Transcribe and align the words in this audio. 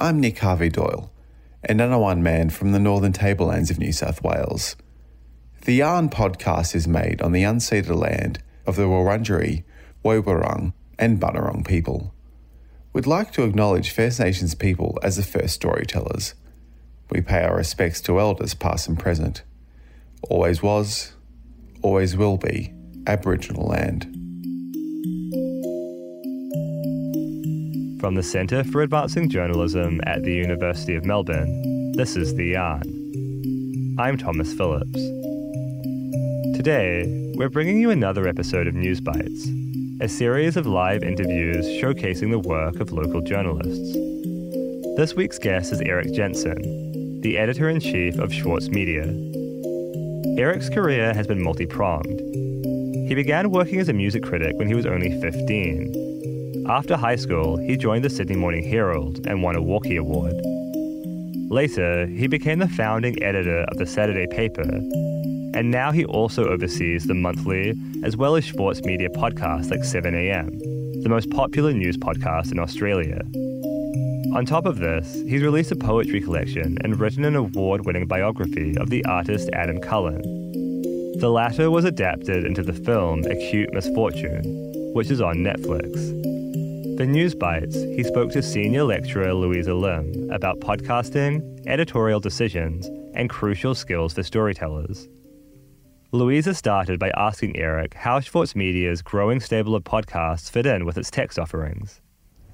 I'm 0.00 0.20
Nick 0.20 0.38
Harvey 0.38 0.68
Doyle, 0.68 1.10
an 1.64 1.78
one 1.98 2.22
man 2.22 2.50
from 2.50 2.70
the 2.70 2.78
northern 2.78 3.12
tablelands 3.12 3.68
of 3.68 3.80
New 3.80 3.90
South 3.90 4.22
Wales. 4.22 4.76
The 5.64 5.74
Yarn 5.74 6.08
podcast 6.08 6.76
is 6.76 6.86
made 6.86 7.20
on 7.20 7.32
the 7.32 7.42
unceded 7.42 7.92
land 7.96 8.40
of 8.64 8.76
the 8.76 8.84
Wurundjeri, 8.84 9.64
Woiwurrung, 10.04 10.72
and 11.00 11.18
Bunurong 11.18 11.66
people. 11.66 12.14
We'd 12.92 13.08
like 13.08 13.32
to 13.32 13.42
acknowledge 13.42 13.90
First 13.90 14.20
Nations 14.20 14.54
people 14.54 15.00
as 15.02 15.16
the 15.16 15.24
first 15.24 15.54
storytellers. 15.54 16.34
We 17.10 17.20
pay 17.20 17.42
our 17.42 17.56
respects 17.56 18.00
to 18.02 18.20
elders 18.20 18.54
past 18.54 18.86
and 18.86 18.96
present. 18.96 19.42
Always 20.30 20.62
was, 20.62 21.14
always 21.82 22.16
will 22.16 22.36
be 22.36 22.72
Aboriginal 23.08 23.66
land. 23.66 24.27
From 28.00 28.14
the 28.14 28.22
Centre 28.22 28.62
for 28.62 28.82
Advancing 28.82 29.28
Journalism 29.28 30.00
at 30.06 30.22
the 30.22 30.32
University 30.32 30.94
of 30.94 31.04
Melbourne, 31.04 31.92
this 31.96 32.14
is 32.14 32.32
The 32.36 32.46
Yarn. 32.46 33.96
I'm 33.98 34.16
Thomas 34.16 34.52
Phillips. 34.52 35.00
Today, 36.54 37.32
we're 37.34 37.48
bringing 37.48 37.80
you 37.80 37.90
another 37.90 38.28
episode 38.28 38.68
of 38.68 38.74
News 38.74 39.00
Bites, 39.00 39.48
a 40.00 40.08
series 40.08 40.56
of 40.56 40.64
live 40.64 41.02
interviews 41.02 41.66
showcasing 41.82 42.30
the 42.30 42.38
work 42.38 42.76
of 42.76 42.92
local 42.92 43.20
journalists. 43.20 43.92
This 44.96 45.14
week's 45.16 45.40
guest 45.40 45.72
is 45.72 45.80
Erik 45.80 46.12
Jensen, 46.12 47.20
the 47.22 47.36
editor 47.36 47.68
in 47.68 47.80
chief 47.80 48.16
of 48.18 48.32
Schwartz 48.32 48.68
Media. 48.68 49.06
Erik's 50.38 50.68
career 50.68 51.12
has 51.14 51.26
been 51.26 51.42
multi 51.42 51.66
pronged. 51.66 52.20
He 53.08 53.16
began 53.16 53.50
working 53.50 53.80
as 53.80 53.88
a 53.88 53.92
music 53.92 54.22
critic 54.22 54.56
when 54.56 54.68
he 54.68 54.74
was 54.74 54.86
only 54.86 55.20
15 55.20 56.07
after 56.68 56.96
high 56.96 57.16
school, 57.16 57.56
he 57.56 57.76
joined 57.76 58.04
the 58.04 58.10
Sydney 58.10 58.36
Morning 58.36 58.62
Herald 58.62 59.26
and 59.26 59.42
won 59.42 59.56
a 59.56 59.62
Walkley 59.62 59.96
Award. 59.96 60.34
Later, 61.50 62.06
he 62.06 62.26
became 62.26 62.58
the 62.58 62.68
founding 62.68 63.22
editor 63.22 63.64
of 63.68 63.78
the 63.78 63.86
Saturday 63.86 64.26
paper, 64.26 64.68
and 65.54 65.70
now 65.70 65.90
he 65.92 66.04
also 66.04 66.46
oversees 66.46 67.06
the 67.06 67.14
monthly 67.14 67.74
as 68.04 68.18
well 68.18 68.36
as 68.36 68.44
Schwartz 68.44 68.82
Media 68.82 69.08
podcasts 69.08 69.70
like 69.70 69.80
7am, 69.80 71.02
the 71.02 71.08
most 71.08 71.30
popular 71.30 71.72
news 71.72 71.96
podcast 71.96 72.52
in 72.52 72.58
Australia. 72.58 73.22
On 74.36 74.44
top 74.44 74.66
of 74.66 74.78
this, 74.78 75.14
he's 75.26 75.42
released 75.42 75.72
a 75.72 75.76
poetry 75.76 76.20
collection 76.20 76.76
and 76.84 77.00
written 77.00 77.24
an 77.24 77.34
award 77.34 77.86
winning 77.86 78.06
biography 78.06 78.76
of 78.76 78.90
the 78.90 79.02
artist 79.06 79.48
Adam 79.54 79.80
Cullen. 79.80 80.20
The 81.18 81.30
latter 81.30 81.70
was 81.70 81.86
adapted 81.86 82.44
into 82.44 82.62
the 82.62 82.74
film 82.74 83.24
Acute 83.24 83.72
Misfortune, 83.72 84.92
which 84.92 85.10
is 85.10 85.22
on 85.22 85.38
Netflix. 85.38 86.37
For 86.98 87.06
News 87.06 87.32
Bites, 87.32 87.76
he 87.76 88.02
spoke 88.02 88.32
to 88.32 88.42
senior 88.42 88.82
lecturer 88.82 89.32
Louisa 89.32 89.72
Lim 89.72 90.32
about 90.32 90.58
podcasting, 90.58 91.64
editorial 91.68 92.18
decisions, 92.18 92.90
and 93.14 93.30
crucial 93.30 93.76
skills 93.76 94.14
for 94.14 94.24
storytellers. 94.24 95.08
Louisa 96.10 96.54
started 96.54 96.98
by 96.98 97.12
asking 97.16 97.56
Erik 97.56 97.94
how 97.94 98.18
Schwartz 98.18 98.56
Media's 98.56 99.00
growing 99.00 99.38
stable 99.38 99.76
of 99.76 99.84
podcasts 99.84 100.50
fit 100.50 100.66
in 100.66 100.84
with 100.84 100.98
its 100.98 101.08
text 101.08 101.38
offerings. 101.38 102.00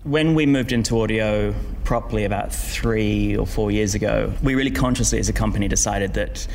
When 0.03 0.35
we 0.35 0.45
moved 0.45 0.73
into 0.73 1.01
audio 1.01 1.55
properly 1.85 2.25
about 2.25 2.55
three 2.55 3.35
or 3.39 3.47
four 3.47 3.71
years 3.71 3.95
ago, 3.95 4.31
we 4.43 4.55
really 4.55 4.71
consciously 4.71 5.19
as 5.19 5.31
a 5.31 5.33
company 5.33 5.69
decided 5.69 6.13
that 6.13 6.47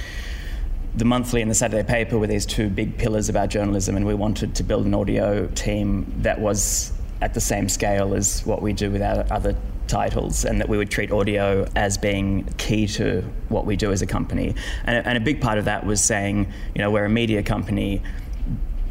the 0.93 1.05
monthly 1.05 1.41
and 1.41 1.49
the 1.49 1.55
Saturday 1.55 1.81
paper 1.81 2.19
were 2.19 2.27
these 2.27 2.45
two 2.45 2.69
big 2.69 2.99
pillars 2.99 3.29
of 3.29 3.35
our 3.35 3.47
journalism, 3.47 3.97
and 3.97 4.05
we 4.05 4.13
wanted 4.13 4.53
to 4.53 4.63
build 4.63 4.85
an 4.85 4.93
audio 4.93 5.47
team 5.55 6.05
that 6.19 6.39
was 6.39 6.93
at 7.21 7.33
the 7.33 7.41
same 7.41 7.67
scale 7.67 8.13
as 8.13 8.45
what 8.45 8.61
we 8.61 8.73
do 8.73 8.89
with 8.91 9.01
our 9.01 9.25
other 9.31 9.55
titles 9.87 10.45
and 10.45 10.61
that 10.61 10.69
we 10.69 10.77
would 10.77 10.89
treat 10.89 11.11
audio 11.11 11.65
as 11.75 11.97
being 11.97 12.45
key 12.57 12.87
to 12.87 13.21
what 13.49 13.65
we 13.65 13.75
do 13.75 13.91
as 13.91 14.01
a 14.01 14.05
company. 14.05 14.55
And, 14.85 15.05
and 15.05 15.17
a 15.17 15.21
big 15.21 15.41
part 15.41 15.57
of 15.57 15.65
that 15.65 15.85
was 15.85 16.01
saying, 16.01 16.51
you 16.75 16.81
know, 16.81 16.91
we're 16.91 17.05
a 17.05 17.09
media 17.09 17.43
company, 17.43 18.01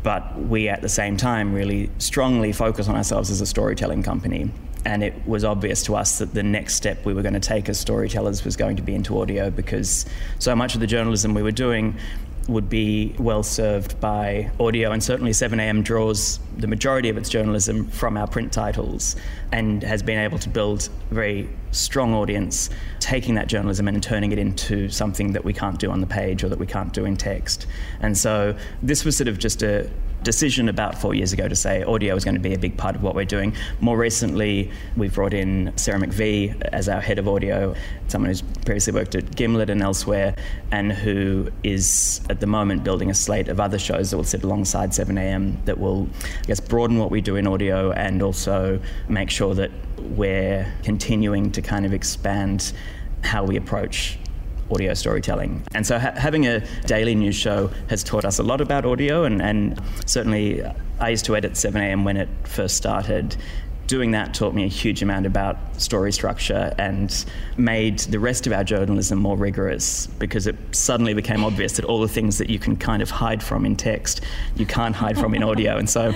but 0.02 0.38
we 0.38 0.68
at 0.68 0.82
the 0.82 0.88
same 0.88 1.16
time 1.16 1.54
really 1.54 1.90
strongly 1.98 2.52
focus 2.52 2.88
on 2.88 2.96
ourselves 2.96 3.30
as 3.30 3.40
a 3.40 3.46
storytelling 3.46 4.02
company. 4.02 4.50
And 4.84 5.02
it 5.02 5.26
was 5.26 5.44
obvious 5.44 5.82
to 5.84 5.96
us 5.96 6.18
that 6.18 6.34
the 6.34 6.42
next 6.42 6.74
step 6.74 7.04
we 7.04 7.12
were 7.12 7.22
going 7.22 7.34
to 7.34 7.40
take 7.40 7.68
as 7.68 7.78
storytellers 7.78 8.44
was 8.44 8.56
going 8.56 8.76
to 8.76 8.82
be 8.82 8.94
into 8.94 9.20
audio 9.20 9.50
because 9.50 10.06
so 10.38 10.54
much 10.54 10.74
of 10.74 10.80
the 10.80 10.86
journalism 10.86 11.34
we 11.34 11.42
were 11.42 11.52
doing 11.52 11.96
would 12.48 12.68
be 12.68 13.14
well 13.18 13.42
served 13.42 14.00
by 14.00 14.50
audio, 14.58 14.90
and 14.90 15.04
certainly 15.04 15.32
7am 15.32 15.84
draws 15.84 16.40
the 16.56 16.66
majority 16.66 17.08
of 17.08 17.16
its 17.16 17.28
journalism 17.28 17.86
from 17.88 18.16
our 18.16 18.26
print 18.26 18.52
titles 18.52 19.16
and 19.52 19.82
has 19.82 20.02
been 20.02 20.18
able 20.18 20.38
to 20.38 20.48
build 20.48 20.88
a 21.10 21.14
very 21.14 21.48
strong 21.70 22.14
audience, 22.14 22.70
taking 23.00 23.34
that 23.34 23.46
journalism 23.46 23.86
and 23.86 24.02
turning 24.02 24.32
it 24.32 24.38
into 24.38 24.88
something 24.88 25.32
that 25.32 25.44
we 25.44 25.52
can't 25.52 25.78
do 25.78 25.90
on 25.90 26.00
the 26.00 26.06
page 26.06 26.42
or 26.42 26.48
that 26.48 26.58
we 26.58 26.66
can't 26.66 26.92
do 26.92 27.04
in 27.04 27.16
text. 27.16 27.66
And 28.00 28.16
so 28.16 28.56
this 28.82 29.04
was 29.04 29.16
sort 29.16 29.28
of 29.28 29.38
just 29.38 29.62
a 29.62 29.90
decision 30.22 30.68
about 30.68 31.00
four 31.00 31.14
years 31.14 31.32
ago 31.32 31.48
to 31.48 31.56
say 31.56 31.82
audio 31.84 32.14
is 32.16 32.24
going 32.24 32.34
to 32.34 32.40
be 32.40 32.54
a 32.54 32.58
big 32.58 32.76
part 32.76 32.96
of 32.96 33.02
what 33.02 33.14
we're 33.14 33.24
doing. 33.24 33.54
More 33.80 33.96
recently, 33.96 34.70
we've 34.96 35.14
brought 35.14 35.32
in 35.32 35.72
Sarah 35.76 36.00
McVeigh 36.00 36.60
as 36.72 36.88
our 36.88 37.00
head 37.00 37.18
of 37.18 37.28
audio, 37.28 37.74
someone 38.08 38.30
who's 38.30 38.42
previously 38.42 38.92
worked 38.92 39.14
at 39.14 39.34
Gimlet 39.36 39.70
and 39.70 39.82
elsewhere, 39.82 40.34
and 40.70 40.92
who 40.92 41.48
is 41.62 42.20
at 42.30 42.40
the 42.40 42.46
moment 42.46 42.84
building 42.84 43.10
a 43.10 43.14
slate 43.14 43.48
of 43.48 43.60
other 43.60 43.78
shows 43.78 44.10
that 44.10 44.16
will 44.16 44.24
sit 44.24 44.42
alongside 44.42 44.90
7am 44.90 45.64
that 45.64 45.78
will, 45.78 46.08
I 46.42 46.46
guess, 46.46 46.60
broaden 46.60 46.98
what 46.98 47.10
we 47.10 47.20
do 47.20 47.36
in 47.36 47.46
audio 47.46 47.92
and 47.92 48.22
also 48.22 48.80
make 49.08 49.30
sure 49.30 49.54
that 49.54 49.70
we're 49.98 50.72
continuing 50.82 51.50
to 51.52 51.62
kind 51.62 51.86
of 51.86 51.92
expand 51.92 52.72
how 53.22 53.44
we 53.44 53.56
approach 53.56 54.18
audio 54.70 54.94
storytelling. 54.94 55.62
And 55.74 55.86
so 55.86 55.98
ha- 55.98 56.14
having 56.16 56.46
a 56.46 56.60
daily 56.86 57.14
news 57.14 57.36
show 57.36 57.70
has 57.88 58.02
taught 58.04 58.24
us 58.24 58.38
a 58.38 58.42
lot 58.42 58.60
about 58.60 58.84
audio, 58.84 59.24
and, 59.24 59.40
and 59.40 59.80
certainly 60.06 60.62
I 61.00 61.10
used 61.10 61.24
to 61.26 61.36
edit 61.36 61.52
7am 61.52 62.04
when 62.04 62.16
it 62.16 62.28
first 62.44 62.76
started. 62.76 63.36
Doing 63.86 64.10
that 64.10 64.34
taught 64.34 64.54
me 64.54 64.64
a 64.64 64.68
huge 64.68 65.02
amount 65.02 65.24
about 65.24 65.56
story 65.80 66.12
structure 66.12 66.74
and 66.76 67.24
made 67.56 68.00
the 68.00 68.18
rest 68.18 68.46
of 68.46 68.52
our 68.52 68.62
journalism 68.62 69.18
more 69.18 69.36
rigorous 69.36 70.08
because 70.18 70.46
it 70.46 70.56
suddenly 70.72 71.14
became 71.14 71.42
obvious 71.42 71.72
that 71.76 71.86
all 71.86 72.00
the 72.00 72.08
things 72.08 72.36
that 72.36 72.50
you 72.50 72.58
can 72.58 72.76
kind 72.76 73.00
of 73.00 73.08
hide 73.08 73.42
from 73.42 73.64
in 73.64 73.76
text, 73.76 74.20
you 74.56 74.66
can't 74.66 74.94
hide 74.94 75.16
from 75.16 75.34
in 75.34 75.42
audio. 75.42 75.78
And 75.78 75.88
so 75.88 76.12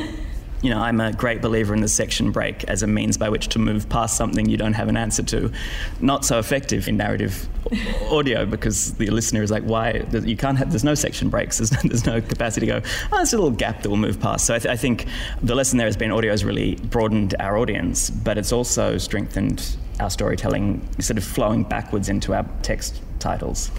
you 0.63 0.71
know, 0.71 0.79
I'm 0.79 1.01
a 1.01 1.13
great 1.13 1.43
believer 1.43 1.75
in 1.75 1.81
the 1.81 1.89
section 1.89 2.31
break 2.31 2.63
as 2.65 2.83
a 2.83 2.87
means 2.87 3.19
by 3.19 3.29
which 3.29 3.49
to 3.49 3.59
move 3.59 3.89
past 3.89 4.17
something 4.17 4.49
you 4.49 4.57
don't 4.57 4.75
have 4.75 4.89
an 4.89 4.97
answer 4.97 5.25
to. 5.25 5.53
Not 6.01 6.25
so 6.25 6.39
effective 6.39 6.87
in 6.87 6.97
narrative 6.97 7.49
audio 8.11 8.47
because 8.47 8.95
the 8.95 9.11
listener 9.11 9.43
is 9.43 9.51
like, 9.51 9.65
why? 9.65 10.05
You 10.13 10.37
can't 10.37 10.57
have, 10.59 10.71
there's 10.71 10.85
no 10.85 10.95
section 10.95 11.29
breaks, 11.29 11.59
there's 11.59 11.73
no, 11.73 11.81
there's 11.89 12.07
no 12.07 12.21
capacity 12.21 12.67
to 12.67 12.81
go, 12.81 12.89
oh, 13.13 13.17
there's 13.17 13.33
a 13.33 13.37
little 13.37 13.51
gap 13.51 13.83
that 13.83 13.89
we'll 13.89 13.99
move 13.99 14.21
past. 14.21 14.47
So 14.47 14.55
I, 14.55 14.61
th- 14.61 14.73
I 14.73 14.77
think 14.77 15.07
the 15.43 15.57
lesson 15.57 15.79
there 15.79 15.89
has 15.89 15.97
been 15.97 16.13
audio 16.13 16.31
has 16.31 16.45
really 16.45 16.77
broadened 16.77 17.35
our 17.41 17.59
audience, 17.59 18.11
but 18.11 18.39
it's 18.39 18.53
also 18.53 18.99
strengthened 18.99 19.77
our 19.99 20.11
storytelling, 20.11 20.89
sort 21.01 21.19
of 21.19 21.25
flowing 21.25 21.65
backwards 21.65 22.09
into 22.09 22.35
our 22.35 22.49
text 22.63 23.03
titles. 23.19 23.71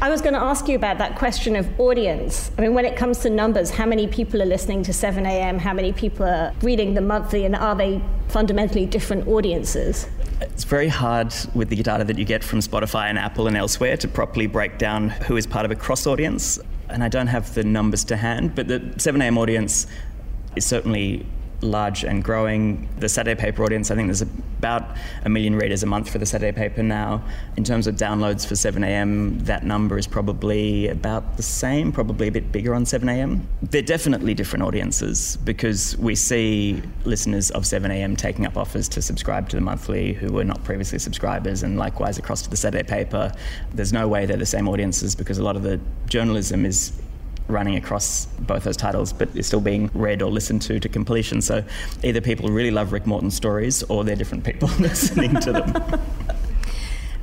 I 0.00 0.10
was 0.10 0.22
going 0.22 0.34
to 0.34 0.40
ask 0.40 0.68
you 0.68 0.76
about 0.76 0.98
that 0.98 1.16
question 1.16 1.56
of 1.56 1.68
audience. 1.80 2.52
I 2.56 2.60
mean, 2.60 2.72
when 2.72 2.84
it 2.84 2.94
comes 2.94 3.18
to 3.20 3.30
numbers, 3.30 3.68
how 3.68 3.84
many 3.84 4.06
people 4.06 4.40
are 4.40 4.46
listening 4.46 4.84
to 4.84 4.92
7am? 4.92 5.58
How 5.58 5.72
many 5.72 5.92
people 5.92 6.24
are 6.24 6.54
reading 6.62 6.94
the 6.94 7.00
monthly? 7.00 7.44
And 7.44 7.56
are 7.56 7.74
they 7.74 8.00
fundamentally 8.28 8.86
different 8.86 9.26
audiences? 9.26 10.06
It's 10.40 10.62
very 10.62 10.86
hard 10.86 11.34
with 11.52 11.68
the 11.68 11.82
data 11.82 12.04
that 12.04 12.16
you 12.16 12.24
get 12.24 12.44
from 12.44 12.60
Spotify 12.60 13.06
and 13.06 13.18
Apple 13.18 13.48
and 13.48 13.56
elsewhere 13.56 13.96
to 13.96 14.06
properly 14.06 14.46
break 14.46 14.78
down 14.78 15.08
who 15.10 15.36
is 15.36 15.48
part 15.48 15.64
of 15.64 15.72
a 15.72 15.76
cross 15.76 16.06
audience. 16.06 16.60
And 16.88 17.02
I 17.02 17.08
don't 17.08 17.26
have 17.26 17.52
the 17.54 17.64
numbers 17.64 18.04
to 18.04 18.16
hand, 18.16 18.54
but 18.54 18.68
the 18.68 18.78
7am 18.78 19.36
audience 19.36 19.88
is 20.54 20.64
certainly 20.64 21.26
large 21.60 22.04
and 22.04 22.22
growing. 22.22 22.88
The 22.98 23.08
Saturday 23.08 23.40
paper 23.40 23.64
audience, 23.64 23.90
I 23.90 23.96
think 23.96 24.08
there's 24.08 24.22
about 24.22 24.96
a 25.24 25.28
million 25.28 25.56
readers 25.56 25.82
a 25.82 25.86
month 25.86 26.08
for 26.10 26.18
the 26.18 26.26
Saturday 26.26 26.56
paper 26.56 26.82
now. 26.82 27.22
In 27.56 27.64
terms 27.64 27.86
of 27.86 27.96
downloads 27.96 28.46
for 28.46 28.54
7am, 28.54 29.44
that 29.46 29.64
number 29.64 29.98
is 29.98 30.06
probably 30.06 30.88
about 30.88 31.36
the 31.36 31.42
same, 31.42 31.92
probably 31.92 32.28
a 32.28 32.32
bit 32.32 32.52
bigger 32.52 32.74
on 32.74 32.84
7am. 32.84 33.42
They're 33.62 33.82
definitely 33.82 34.34
different 34.34 34.64
audiences 34.64 35.36
because 35.44 35.96
we 35.98 36.14
see 36.14 36.82
listeners 37.04 37.50
of 37.50 37.64
7am 37.64 38.16
taking 38.16 38.46
up 38.46 38.56
offers 38.56 38.88
to 38.90 39.02
subscribe 39.02 39.48
to 39.48 39.56
the 39.56 39.62
monthly 39.62 40.12
who 40.12 40.32
were 40.32 40.44
not 40.44 40.62
previously 40.64 40.98
subscribers, 40.98 41.62
and 41.62 41.76
likewise 41.76 42.18
across 42.18 42.42
to 42.42 42.50
the 42.50 42.56
Saturday 42.56 42.86
paper. 42.88 43.32
There's 43.74 43.92
no 43.92 44.06
way 44.08 44.26
they're 44.26 44.36
the 44.36 44.46
same 44.46 44.68
audiences 44.68 45.14
because 45.14 45.38
a 45.38 45.44
lot 45.44 45.56
of 45.56 45.62
the 45.62 45.80
journalism 46.06 46.64
is 46.64 46.92
running 47.48 47.76
across 47.76 48.26
both 48.26 48.64
those 48.64 48.76
titles, 48.76 49.12
but 49.12 49.32
they're 49.32 49.42
still 49.42 49.60
being 49.60 49.90
read 49.94 50.22
or 50.22 50.30
listened 50.30 50.62
to 50.62 50.78
to 50.78 50.88
completion. 50.88 51.42
So 51.42 51.64
either 52.02 52.20
people 52.20 52.50
really 52.50 52.70
love 52.70 52.92
Rick 52.92 53.06
Morton 53.06 53.30
stories 53.30 53.82
or 53.84 54.04
they're 54.04 54.16
different 54.16 54.44
people 54.44 54.68
listening 54.78 55.34
to 55.40 55.52
them. 55.52 56.00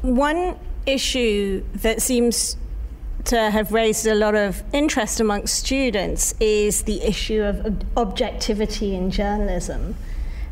One 0.01 0.59
issue 0.85 1.63
that 1.75 2.01
seems 2.01 2.57
to 3.25 3.49
have 3.49 3.71
raised 3.71 4.05
a 4.05 4.13
lot 4.13 4.35
of 4.35 4.63
interest 4.71 5.19
amongst 5.19 5.55
students 5.55 6.35
is 6.39 6.83
the 6.83 7.01
issue 7.01 7.41
of 7.41 7.83
objectivity 7.97 8.95
in 8.95 9.09
journalism. 9.09 9.95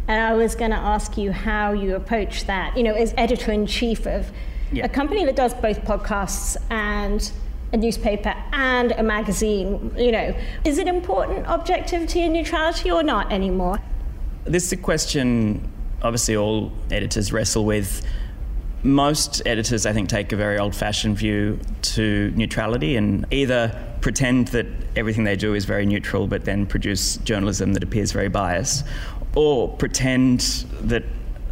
And 0.08 0.22
I 0.22 0.34
was 0.34 0.56
going 0.56 0.72
to 0.72 0.78
ask 0.78 1.18
you 1.18 1.32
how 1.32 1.72
you 1.72 1.96
approach 1.96 2.46
that, 2.46 2.76
you 2.76 2.84
know, 2.84 2.94
as 2.94 3.14
editor 3.16 3.52
in 3.52 3.68
chief 3.68 4.06
of 4.06 4.32
yeah. 4.72 4.86
a 4.86 4.90
company 4.90 5.24
that 5.26 5.36
does 5.36 5.54
both 5.54 5.82
podcasts 5.84 6.58
and 6.70 7.32
a 7.74 7.78
newspaper 7.78 8.34
and 8.54 8.92
a 8.94 9.04
magazine, 9.04 9.92
you 9.98 10.12
know, 10.12 10.34
is 10.64 10.78
it 10.78 10.88
important 10.88 11.48
objectivity 11.48 12.22
and 12.22 12.34
neutrality 12.34 12.92
or 12.92 13.04
not 13.04 13.32
anymore? 13.32 13.80
This 14.46 14.66
is 14.68 14.72
a 14.72 14.78
question 14.78 15.70
obviously 16.04 16.36
all 16.36 16.72
editors 16.92 17.32
wrestle 17.32 17.66
with. 17.66 18.06
Most 18.84 19.42
editors, 19.46 19.86
I 19.86 19.94
think, 19.94 20.10
take 20.10 20.34
a 20.34 20.36
very 20.36 20.60
old 20.60 20.76
fashioned 20.76 21.18
view 21.18 21.58
to 21.82 22.34
neutrality 22.36 22.98
and 22.98 23.26
either 23.32 23.82
pretend 24.02 24.50
that 24.50 24.66
everything 24.98 25.24
they 25.24 25.38
do 25.38 25.54
is 25.54 25.64
very 25.64 25.86
neutral 25.86 26.28
but 26.28 26.44
then 26.44 26.66
produce 26.66 27.16
journalism 27.18 27.74
that 27.74 27.84
appears 27.84 28.12
very 28.12 28.28
biased, 28.28 28.86
or 29.36 29.70
pretend 29.70 30.66
that 30.82 31.04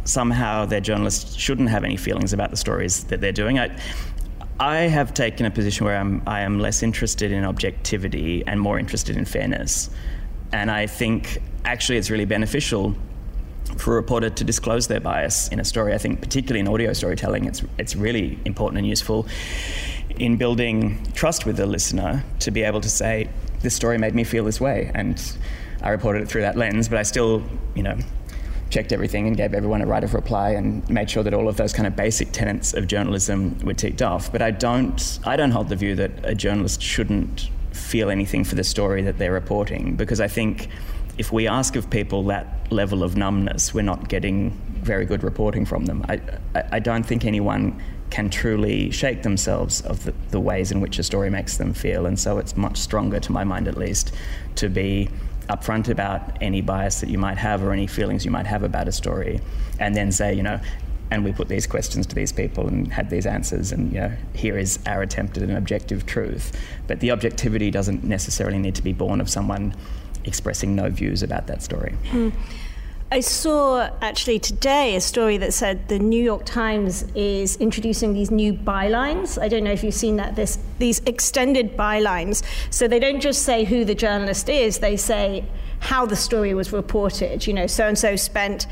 somehow 0.04 0.66
their 0.66 0.80
journalists 0.80 1.34
shouldn't 1.34 1.70
have 1.70 1.84
any 1.84 1.96
feelings 1.96 2.34
about 2.34 2.50
the 2.50 2.56
stories 2.56 3.04
that 3.04 3.22
they're 3.22 3.32
doing. 3.32 3.58
I, 3.58 3.74
I 4.62 4.82
have 4.82 5.12
taken 5.12 5.44
a 5.44 5.50
position 5.50 5.86
where 5.86 5.96
I'm, 5.96 6.22
I 6.24 6.42
am 6.42 6.60
less 6.60 6.84
interested 6.84 7.32
in 7.32 7.44
objectivity 7.44 8.44
and 8.46 8.60
more 8.60 8.78
interested 8.78 9.16
in 9.16 9.24
fairness. 9.24 9.90
And 10.52 10.70
I 10.70 10.86
think 10.86 11.42
actually 11.64 11.98
it's 11.98 12.10
really 12.10 12.26
beneficial 12.26 12.94
for 13.76 13.94
a 13.94 13.96
reporter 13.96 14.30
to 14.30 14.44
disclose 14.44 14.86
their 14.86 15.00
bias 15.00 15.48
in 15.48 15.58
a 15.58 15.64
story. 15.64 15.94
I 15.94 15.98
think, 15.98 16.20
particularly 16.20 16.60
in 16.60 16.68
audio 16.68 16.92
storytelling, 16.92 17.46
it's, 17.46 17.64
it's 17.76 17.96
really 17.96 18.38
important 18.44 18.78
and 18.78 18.86
useful 18.86 19.26
in 20.20 20.36
building 20.36 21.10
trust 21.12 21.44
with 21.44 21.56
the 21.56 21.66
listener 21.66 22.22
to 22.38 22.52
be 22.52 22.62
able 22.62 22.82
to 22.82 22.90
say, 22.90 23.28
This 23.62 23.74
story 23.74 23.98
made 23.98 24.14
me 24.14 24.22
feel 24.22 24.44
this 24.44 24.60
way. 24.60 24.92
And 24.94 25.20
I 25.82 25.88
reported 25.88 26.22
it 26.22 26.28
through 26.28 26.42
that 26.42 26.56
lens, 26.56 26.88
but 26.88 26.98
I 26.98 27.02
still, 27.02 27.42
you 27.74 27.82
know, 27.82 27.98
checked 28.72 28.90
everything 28.90 29.26
and 29.26 29.36
gave 29.36 29.52
everyone 29.52 29.82
a 29.82 29.86
right 29.86 30.02
of 30.02 30.14
reply 30.14 30.50
and 30.50 30.88
made 30.88 31.10
sure 31.10 31.22
that 31.22 31.34
all 31.34 31.46
of 31.46 31.56
those 31.58 31.72
kind 31.72 31.86
of 31.86 31.94
basic 31.94 32.32
tenets 32.32 32.72
of 32.72 32.86
journalism 32.86 33.58
were 33.60 33.74
ticked 33.74 34.00
off. 34.00 34.32
But 34.32 34.40
I 34.40 34.50
don't, 34.50 35.18
I 35.24 35.36
don't 35.36 35.50
hold 35.50 35.68
the 35.68 35.76
view 35.76 35.94
that 35.96 36.10
a 36.24 36.34
journalist 36.34 36.80
shouldn't 36.80 37.50
feel 37.72 38.10
anything 38.10 38.44
for 38.44 38.54
the 38.54 38.64
story 38.64 39.02
that 39.02 39.18
they're 39.18 39.32
reporting 39.32 39.94
because 39.96 40.20
I 40.20 40.28
think 40.28 40.68
if 41.18 41.30
we 41.30 41.46
ask 41.46 41.76
of 41.76 41.90
people 41.90 42.24
that 42.24 42.72
level 42.72 43.02
of 43.02 43.16
numbness, 43.16 43.74
we're 43.74 43.82
not 43.82 44.08
getting 44.08 44.50
very 44.80 45.04
good 45.04 45.22
reporting 45.22 45.66
from 45.66 45.84
them. 45.84 46.04
I, 46.08 46.20
I, 46.54 46.64
I 46.72 46.78
don't 46.78 47.04
think 47.04 47.24
anyone 47.24 47.80
can 48.10 48.28
truly 48.30 48.90
shake 48.90 49.22
themselves 49.22 49.82
of 49.82 50.04
the, 50.04 50.14
the, 50.30 50.40
ways 50.40 50.70
in 50.70 50.80
which 50.80 50.98
a 50.98 51.02
story 51.02 51.30
makes 51.30 51.56
them 51.56 51.72
feel. 51.72 52.04
And 52.06 52.18
so 52.18 52.38
it's 52.38 52.56
much 52.56 52.78
stronger, 52.78 53.20
to 53.20 53.32
my 53.32 53.44
mind 53.44 53.68
at 53.68 53.76
least, 53.76 54.12
to 54.56 54.68
be 54.68 55.08
upfront 55.48 55.88
about 55.88 56.38
any 56.40 56.60
bias 56.60 57.00
that 57.00 57.08
you 57.08 57.18
might 57.18 57.38
have 57.38 57.62
or 57.62 57.72
any 57.72 57.86
feelings 57.86 58.24
you 58.24 58.30
might 58.30 58.46
have 58.46 58.62
about 58.62 58.88
a 58.88 58.92
story, 58.92 59.40
and 59.78 59.94
then 59.94 60.12
say, 60.12 60.34
you 60.34 60.42
know, 60.42 60.60
and 61.10 61.24
we 61.24 61.32
put 61.32 61.48
these 61.48 61.66
questions 61.66 62.06
to 62.06 62.14
these 62.14 62.32
people 62.32 62.66
and 62.66 62.90
had 62.90 63.10
these 63.10 63.26
answers 63.26 63.70
and 63.70 63.92
you 63.92 64.00
know 64.00 64.10
here 64.34 64.56
is 64.56 64.78
our 64.86 65.02
attempt 65.02 65.36
at 65.36 65.42
an 65.42 65.54
objective 65.54 66.06
truth 66.06 66.58
but 66.86 67.00
the 67.00 67.10
objectivity 67.10 67.70
doesn't 67.70 68.02
necessarily 68.02 68.58
need 68.58 68.74
to 68.74 68.80
be 68.80 68.94
born 68.94 69.20
of 69.20 69.28
someone 69.28 69.74
expressing 70.24 70.74
no 70.74 70.88
views 70.88 71.22
about 71.22 71.46
that 71.46 71.62
story. 71.62 71.94
Mm. 72.10 72.32
I 73.12 73.20
saw 73.20 73.90
actually 74.00 74.38
today 74.38 74.96
a 74.96 75.00
story 75.02 75.36
that 75.36 75.52
said 75.52 75.86
the 75.88 75.98
New 75.98 76.24
York 76.24 76.46
Times 76.46 77.04
is 77.14 77.56
introducing 77.56 78.14
these 78.14 78.30
new 78.30 78.54
bylines. 78.54 79.38
I 79.38 79.48
don't 79.48 79.64
know 79.64 79.70
if 79.70 79.84
you've 79.84 79.92
seen 79.92 80.16
that. 80.16 80.34
This 80.34 80.58
these 80.78 81.00
extended 81.00 81.76
bylines. 81.76 82.42
So 82.70 82.88
they 82.88 82.98
don't 82.98 83.20
just 83.20 83.42
say 83.42 83.64
who 83.64 83.84
the 83.84 83.94
journalist 83.94 84.48
is; 84.48 84.78
they 84.78 84.96
say 84.96 85.44
how 85.80 86.06
the 86.06 86.16
story 86.16 86.54
was 86.54 86.72
reported. 86.72 87.46
You 87.46 87.52
know, 87.52 87.66
so 87.66 87.86
and 87.86 87.98
so 87.98 88.16
spent 88.16 88.66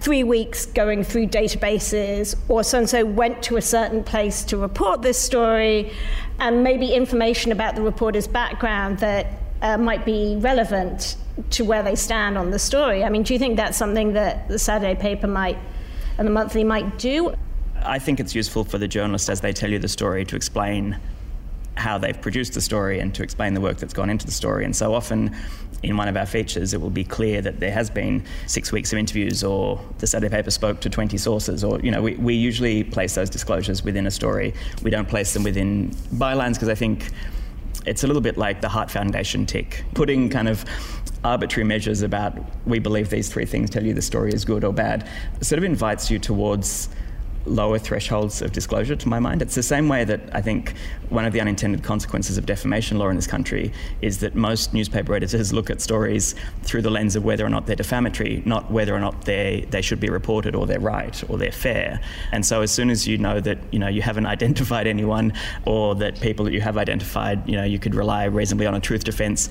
three 0.00 0.24
weeks 0.24 0.64
going 0.64 1.04
through 1.04 1.26
databases, 1.26 2.34
or 2.48 2.64
so 2.64 2.78
and 2.78 2.88
so 2.88 3.04
went 3.04 3.42
to 3.42 3.58
a 3.58 3.62
certain 3.62 4.02
place 4.02 4.42
to 4.44 4.56
report 4.56 5.02
this 5.02 5.18
story, 5.18 5.92
and 6.38 6.64
maybe 6.64 6.94
information 6.94 7.52
about 7.52 7.74
the 7.74 7.82
reporter's 7.82 8.26
background 8.26 9.00
that 9.00 9.26
uh, 9.60 9.76
might 9.76 10.06
be 10.06 10.36
relevant 10.38 11.16
to 11.50 11.64
where 11.64 11.82
they 11.82 11.94
stand 11.94 12.36
on 12.36 12.50
the 12.50 12.58
story. 12.58 13.04
I 13.04 13.08
mean, 13.08 13.22
do 13.22 13.32
you 13.32 13.38
think 13.38 13.56
that's 13.56 13.76
something 13.76 14.12
that 14.14 14.48
the 14.48 14.58
Saturday 14.58 14.98
paper 14.98 15.26
might 15.26 15.58
and 16.18 16.26
the 16.26 16.32
monthly 16.32 16.64
might 16.64 16.98
do? 16.98 17.34
I 17.84 17.98
think 17.98 18.20
it's 18.20 18.34
useful 18.34 18.64
for 18.64 18.78
the 18.78 18.88
journalist 18.88 19.28
as 19.28 19.40
they 19.40 19.52
tell 19.52 19.70
you 19.70 19.78
the 19.78 19.88
story 19.88 20.24
to 20.26 20.36
explain 20.36 20.98
how 21.76 21.98
they've 21.98 22.20
produced 22.20 22.52
the 22.52 22.60
story 22.60 23.00
and 23.00 23.14
to 23.14 23.22
explain 23.22 23.54
the 23.54 23.60
work 23.60 23.78
that's 23.78 23.94
gone 23.94 24.10
into 24.10 24.26
the 24.26 24.32
story. 24.32 24.64
And 24.64 24.76
so 24.76 24.94
often 24.94 25.34
in 25.82 25.96
one 25.96 26.06
of 26.06 26.16
our 26.16 26.26
features, 26.26 26.74
it 26.74 26.80
will 26.80 26.90
be 26.90 27.02
clear 27.02 27.40
that 27.42 27.60
there 27.60 27.72
has 27.72 27.90
been 27.90 28.22
six 28.46 28.70
weeks 28.72 28.92
of 28.92 28.98
interviews 28.98 29.42
or 29.42 29.80
the 29.98 30.06
Saturday 30.06 30.30
paper 30.30 30.50
spoke 30.50 30.80
to 30.80 30.90
20 30.90 31.16
sources 31.16 31.64
or, 31.64 31.80
you 31.80 31.90
know, 31.90 32.02
we, 32.02 32.14
we 32.16 32.34
usually 32.34 32.84
place 32.84 33.14
those 33.14 33.30
disclosures 33.30 33.82
within 33.82 34.06
a 34.06 34.10
story. 34.10 34.54
We 34.82 34.90
don't 34.90 35.08
place 35.08 35.32
them 35.32 35.42
within 35.42 35.90
bylines 36.14 36.54
because 36.54 36.68
I 36.68 36.74
think 36.74 37.10
it's 37.86 38.04
a 38.04 38.06
little 38.06 38.22
bit 38.22 38.36
like 38.36 38.60
the 38.60 38.68
Heart 38.68 38.90
Foundation 38.90 39.46
tick, 39.46 39.84
putting 39.94 40.28
kind 40.28 40.48
of 40.48 40.64
arbitrary 41.24 41.66
measures 41.66 42.02
about 42.02 42.36
we 42.66 42.78
believe 42.78 43.10
these 43.10 43.28
three 43.28 43.46
things 43.46 43.70
tell 43.70 43.84
you 43.84 43.94
the 43.94 44.02
story 44.02 44.32
is 44.32 44.44
good 44.44 44.64
or 44.64 44.72
bad 44.72 45.08
sort 45.40 45.58
of 45.58 45.64
invites 45.64 46.10
you 46.10 46.18
towards 46.18 46.88
lower 47.46 47.78
thresholds 47.78 48.40
of 48.42 48.52
disclosure 48.52 48.94
to 48.96 49.08
my 49.08 49.18
mind. 49.18 49.42
It's 49.42 49.54
the 49.54 49.62
same 49.62 49.88
way 49.88 50.04
that 50.04 50.20
I 50.32 50.40
think 50.40 50.74
one 51.08 51.24
of 51.24 51.32
the 51.32 51.40
unintended 51.40 51.82
consequences 51.82 52.38
of 52.38 52.46
defamation 52.46 52.98
law 52.98 53.08
in 53.08 53.16
this 53.16 53.26
country 53.26 53.72
is 54.00 54.18
that 54.20 54.34
most 54.34 54.72
newspaper 54.72 55.14
editors 55.14 55.52
look 55.52 55.70
at 55.70 55.80
stories 55.80 56.34
through 56.62 56.82
the 56.82 56.90
lens 56.90 57.16
of 57.16 57.24
whether 57.24 57.44
or 57.44 57.48
not 57.48 57.66
they're 57.66 57.76
defamatory, 57.76 58.42
not 58.46 58.70
whether 58.70 58.94
or 58.94 59.00
not 59.00 59.24
they 59.24 59.66
they 59.70 59.82
should 59.82 60.00
be 60.00 60.08
reported 60.08 60.54
or 60.54 60.66
they're 60.66 60.80
right 60.80 61.22
or 61.28 61.38
they're 61.38 61.52
fair. 61.52 62.00
And 62.32 62.44
so 62.46 62.62
as 62.62 62.70
soon 62.70 62.90
as 62.90 63.06
you 63.06 63.18
know 63.18 63.40
that 63.40 63.58
you 63.72 63.78
know 63.78 63.88
you 63.88 64.02
haven't 64.02 64.26
identified 64.32 64.86
anyone 64.86 65.32
or 65.66 65.94
that 65.96 66.20
people 66.20 66.44
that 66.44 66.52
you 66.52 66.60
have 66.60 66.76
identified, 66.76 67.48
you 67.48 67.56
know, 67.56 67.64
you 67.64 67.78
could 67.78 67.94
rely 67.94 68.24
reasonably 68.24 68.66
on 68.66 68.74
a 68.74 68.80
truth 68.80 69.04
defense 69.04 69.48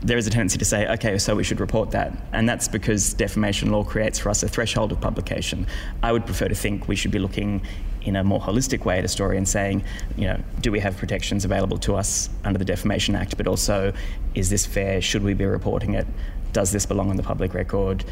there 0.00 0.16
is 0.16 0.26
a 0.26 0.30
tendency 0.30 0.58
to 0.58 0.64
say, 0.64 0.86
okay, 0.88 1.18
so 1.18 1.34
we 1.34 1.44
should 1.44 1.60
report 1.60 1.90
that. 1.92 2.16
And 2.32 2.48
that's 2.48 2.68
because 2.68 3.14
defamation 3.14 3.70
law 3.70 3.84
creates 3.84 4.18
for 4.18 4.30
us 4.30 4.42
a 4.42 4.48
threshold 4.48 4.92
of 4.92 5.00
publication. 5.00 5.66
I 6.02 6.12
would 6.12 6.24
prefer 6.24 6.48
to 6.48 6.54
think 6.54 6.88
we 6.88 6.96
should 6.96 7.10
be 7.10 7.18
looking 7.18 7.62
in 8.02 8.16
a 8.16 8.24
more 8.24 8.40
holistic 8.40 8.84
way 8.84 8.98
at 8.98 9.04
a 9.04 9.08
story 9.08 9.36
and 9.36 9.48
saying, 9.48 9.84
you 10.16 10.26
know, 10.26 10.40
do 10.60 10.72
we 10.72 10.80
have 10.80 10.96
protections 10.96 11.44
available 11.44 11.78
to 11.78 11.94
us 11.94 12.28
under 12.44 12.58
the 12.58 12.64
Defamation 12.64 13.14
Act, 13.14 13.36
but 13.36 13.46
also, 13.46 13.92
is 14.34 14.50
this 14.50 14.66
fair? 14.66 15.00
Should 15.00 15.22
we 15.22 15.34
be 15.34 15.44
reporting 15.44 15.94
it? 15.94 16.06
Does 16.52 16.72
this 16.72 16.84
belong 16.84 17.10
on 17.10 17.16
the 17.16 17.22
public 17.22 17.54
record? 17.54 18.04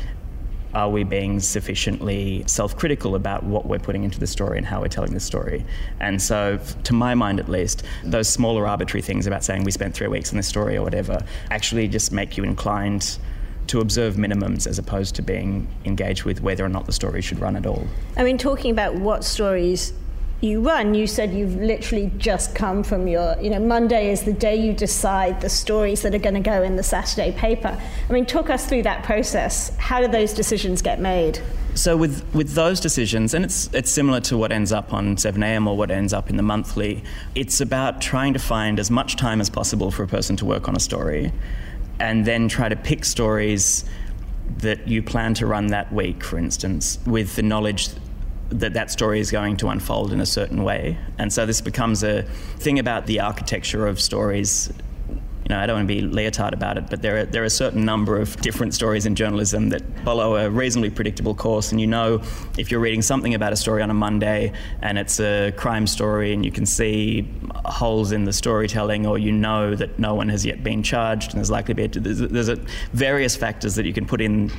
Are 0.75 0.89
we 0.89 1.05
being 1.05 1.41
sufficiently 1.41 2.45
self 2.47 2.77
critical 2.77 3.15
about 3.15 3.43
what 3.43 3.67
we're 3.67 3.79
putting 3.79 4.05
into 4.05 4.21
the 4.21 4.27
story 4.27 4.59
and 4.59 4.67
how 4.67 4.81
we're 4.81 4.89
telling 4.89 5.13
the 5.13 5.21
story? 5.21 5.65
And 6.01 6.21
so, 6.21 6.59
to 6.85 6.93
my 6.93 7.15
mind 7.15 7.41
at 7.41 7.49
least, 7.49 7.83
those 8.05 8.29
smaller 8.29 8.67
arbitrary 8.67 9.03
things 9.03 9.27
about 9.27 9.45
saying 9.45 9.65
we 9.65 9.71
spent 9.71 9.95
three 9.95 10.09
weeks 10.09 10.31
on 10.31 10.37
this 10.37 10.47
story 10.47 10.77
or 10.77 10.83
whatever 10.83 11.25
actually 11.51 11.89
just 11.89 12.13
make 12.13 12.37
you 12.37 12.45
inclined 12.45 13.19
to 13.67 13.81
observe 13.81 14.15
minimums 14.15 14.67
as 14.67 14.79
opposed 14.79 15.15
to 15.15 15.23
being 15.23 15.69
engaged 15.85 16.25
with 16.25 16.41
whether 16.41 16.65
or 16.65 16.69
not 16.69 16.87
the 16.87 16.93
story 16.93 17.23
should 17.23 17.39
run 17.39 17.55
at 17.57 17.67
all. 17.67 17.87
I 18.17 18.25
mean, 18.25 18.37
talking 18.37 18.73
about 18.73 18.95
what 18.97 19.23
stories 19.25 19.93
you 20.41 20.61
run, 20.63 20.95
you 20.95 21.07
said 21.07 21.35
you've 21.35 21.57
literally 21.57 22.11
just 22.17 22.55
come 22.55 22.83
from 22.83 23.07
your, 23.07 23.37
you 23.41 23.51
know, 23.51 23.61
Monday 23.61 24.11
is 24.11 24.23
the 24.23 24.33
day 24.33 24.57
you 24.57 24.73
decide 24.73 25.41
the 25.41 25.51
stories 25.51 26.01
that 26.03 26.15
are 26.15 26.19
going 26.19 26.35
to 26.35 26.41
go 26.41 26.63
in 26.63 26.77
the 26.77 26.83
Saturday 26.83 27.33
paper. 27.33 27.79
I 28.09 28.13
mean, 28.13 28.25
talk 28.25 28.49
us 28.49 28.67
through 28.67 28.85
that 28.85 29.05
process. 29.05 29.77
How 29.77 30.01
do 30.01 30.09
those 30.09 30.33
decisions 30.33 30.81
get 30.81 30.99
made? 30.99 31.41
So 31.75 31.97
with 31.97 32.25
with 32.35 32.55
those 32.55 32.81
decisions, 32.81 33.33
and 33.33 33.45
it's 33.45 33.73
it's 33.73 33.91
similar 33.91 34.21
to 34.23 34.37
what 34.37 34.51
ends 34.51 34.73
up 34.73 34.93
on 34.93 35.15
7am 35.17 35.69
or 35.69 35.77
what 35.77 35.91
ends 35.91 36.13
up 36.13 36.29
in 36.29 36.37
the 36.37 36.43
monthly. 36.43 37.05
It's 37.37 37.61
about 37.61 38.01
trying 38.01 38.33
to 38.33 38.41
find 38.41 38.81
as 38.81 38.91
much 38.91 39.15
time 39.17 39.41
as 39.41 39.49
possible 39.49 39.93
for 39.93 40.03
a 40.03 40.09
person 40.09 40.37
to 40.39 40.45
work 40.45 40.69
on 40.69 40.75
a 40.75 40.81
story, 40.81 41.33
and 42.01 42.25
then 42.25 42.49
try 42.49 42.69
to 42.69 42.75
pick 42.75 43.05
stories 43.05 43.85
that 44.59 44.89
you 44.89 45.01
plan 45.01 45.33
to 45.35 45.47
run 45.47 45.69
that 45.69 45.93
week, 45.93 46.25
for 46.25 46.39
instance, 46.39 46.99
with 47.07 47.37
the 47.37 47.43
knowledge 47.43 47.91
that 48.51 48.75
that 48.75 48.91
story 48.91 49.21
is 49.21 49.31
going 49.31 49.57
to 49.59 49.69
unfold 49.69 50.13
in 50.13 50.21
a 50.21 50.27
certain 50.27 50.65
way. 50.65 50.99
And 51.19 51.33
so 51.33 51.47
this 51.47 51.61
becomes 51.61 52.03
a 52.03 52.23
thing 52.59 52.79
about 52.79 53.07
the 53.07 53.21
architecture 53.21 53.87
of 53.87 54.01
stories. 54.01 54.73
You 55.09 55.57
know, 55.57 55.59
I 55.59 55.67
don't 55.67 55.77
want 55.77 55.89
to 55.89 55.95
be 55.95 56.01
leotard 56.03 56.53
about 56.53 56.77
it, 56.77 56.91
but 56.91 57.03
there 57.03 57.19
are, 57.19 57.25
there 57.25 57.43
are 57.43 57.47
a 57.47 57.51
certain 57.51 57.85
number 57.85 58.21
of 58.21 58.37
different 58.41 58.75
stories 58.75 59.07
in 59.07 59.15
journalism 59.15 59.69
that 59.71 59.83
follow 60.05 60.37
a 60.37 60.51
reasonably 60.51 60.91
predictable 60.91 61.35
course. 61.35 61.73
And 61.73 61.81
you 61.81 61.87
know, 61.87 62.23
if 62.59 62.71
you're 62.71 62.81
reading 62.81 63.03
something 63.03 63.35
about 63.35 63.53
a 63.53 63.57
story 63.57 63.83
on 63.83 63.91
a 63.91 63.95
Monday 63.95 64.53
and 64.83 64.99
it's 64.99 65.19
a 65.19 65.53
crime 65.57 65.87
story 65.87 66.33
and 66.33 66.45
you 66.45 66.53
can 66.53 66.67
see 66.67 67.29
holes 67.65 68.13
in 68.13 68.25
the 68.25 68.33
storytelling, 68.33 69.07
or 69.07 69.19
you 69.19 69.33
know 69.33 69.75
that 69.75 69.99
no 69.99 70.15
one 70.15 70.29
has 70.29 70.45
yet 70.45 70.63
been 70.63 70.83
charged 70.83 71.31
and 71.31 71.39
there's 71.39 71.51
likely 71.51 71.75
to 71.75 71.89
be, 71.89 71.99
a, 71.99 72.01
there's, 72.01 72.19
there's 72.19 72.49
a, 72.49 72.57
various 72.93 73.35
factors 73.35 73.75
that 73.77 73.87
you 73.87 73.93
can 73.93 74.07
put 74.07 74.21
in 74.21 74.53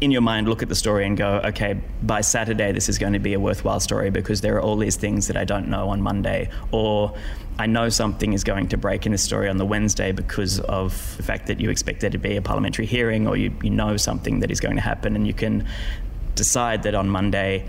in 0.00 0.10
your 0.10 0.20
mind 0.20 0.48
look 0.48 0.62
at 0.62 0.68
the 0.68 0.74
story 0.74 1.06
and 1.06 1.16
go, 1.16 1.40
okay, 1.44 1.80
by 2.02 2.20
Saturday 2.20 2.72
this 2.72 2.88
is 2.88 2.98
going 2.98 3.12
to 3.12 3.18
be 3.18 3.34
a 3.34 3.40
worthwhile 3.40 3.80
story 3.80 4.10
because 4.10 4.40
there 4.40 4.56
are 4.56 4.60
all 4.60 4.76
these 4.76 4.96
things 4.96 5.28
that 5.28 5.36
I 5.36 5.44
don't 5.44 5.68
know 5.68 5.88
on 5.88 6.02
Monday, 6.02 6.50
or 6.72 7.16
I 7.58 7.66
know 7.66 7.88
something 7.88 8.32
is 8.32 8.42
going 8.42 8.68
to 8.68 8.76
break 8.76 9.06
in 9.06 9.12
the 9.12 9.18
story 9.18 9.48
on 9.48 9.56
the 9.56 9.66
Wednesday 9.66 10.12
because 10.12 10.58
of 10.60 11.16
the 11.16 11.22
fact 11.22 11.46
that 11.46 11.60
you 11.60 11.70
expect 11.70 12.00
there 12.00 12.10
to 12.10 12.18
be 12.18 12.36
a 12.36 12.42
parliamentary 12.42 12.86
hearing, 12.86 13.28
or 13.28 13.36
you, 13.36 13.56
you 13.62 13.70
know 13.70 13.96
something 13.96 14.40
that 14.40 14.50
is 14.50 14.60
going 14.60 14.74
to 14.74 14.82
happen, 14.82 15.14
and 15.14 15.26
you 15.26 15.34
can 15.34 15.66
decide 16.34 16.82
that 16.82 16.94
on 16.94 17.08
Monday 17.08 17.68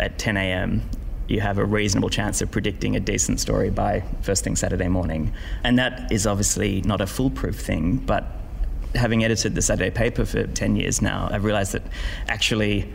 at 0.00 0.18
10 0.18 0.36
a.m. 0.36 0.82
You 1.28 1.40
have 1.40 1.58
a 1.58 1.64
reasonable 1.64 2.08
chance 2.08 2.42
of 2.42 2.50
predicting 2.50 2.96
a 2.96 3.00
decent 3.00 3.38
story 3.38 3.70
by 3.70 4.02
first 4.22 4.42
thing 4.42 4.56
Saturday 4.56 4.88
morning. 4.88 5.32
And 5.62 5.78
that 5.78 6.10
is 6.10 6.26
obviously 6.26 6.82
not 6.82 7.00
a 7.00 7.06
foolproof 7.06 7.54
thing, 7.54 7.98
but 7.98 8.39
having 8.94 9.24
edited 9.24 9.54
the 9.54 9.62
Saturday 9.62 9.90
paper 9.90 10.24
for 10.24 10.46
10 10.46 10.76
years 10.76 11.00
now, 11.00 11.28
I've 11.30 11.44
realized 11.44 11.72
that 11.72 11.82
actually 12.28 12.92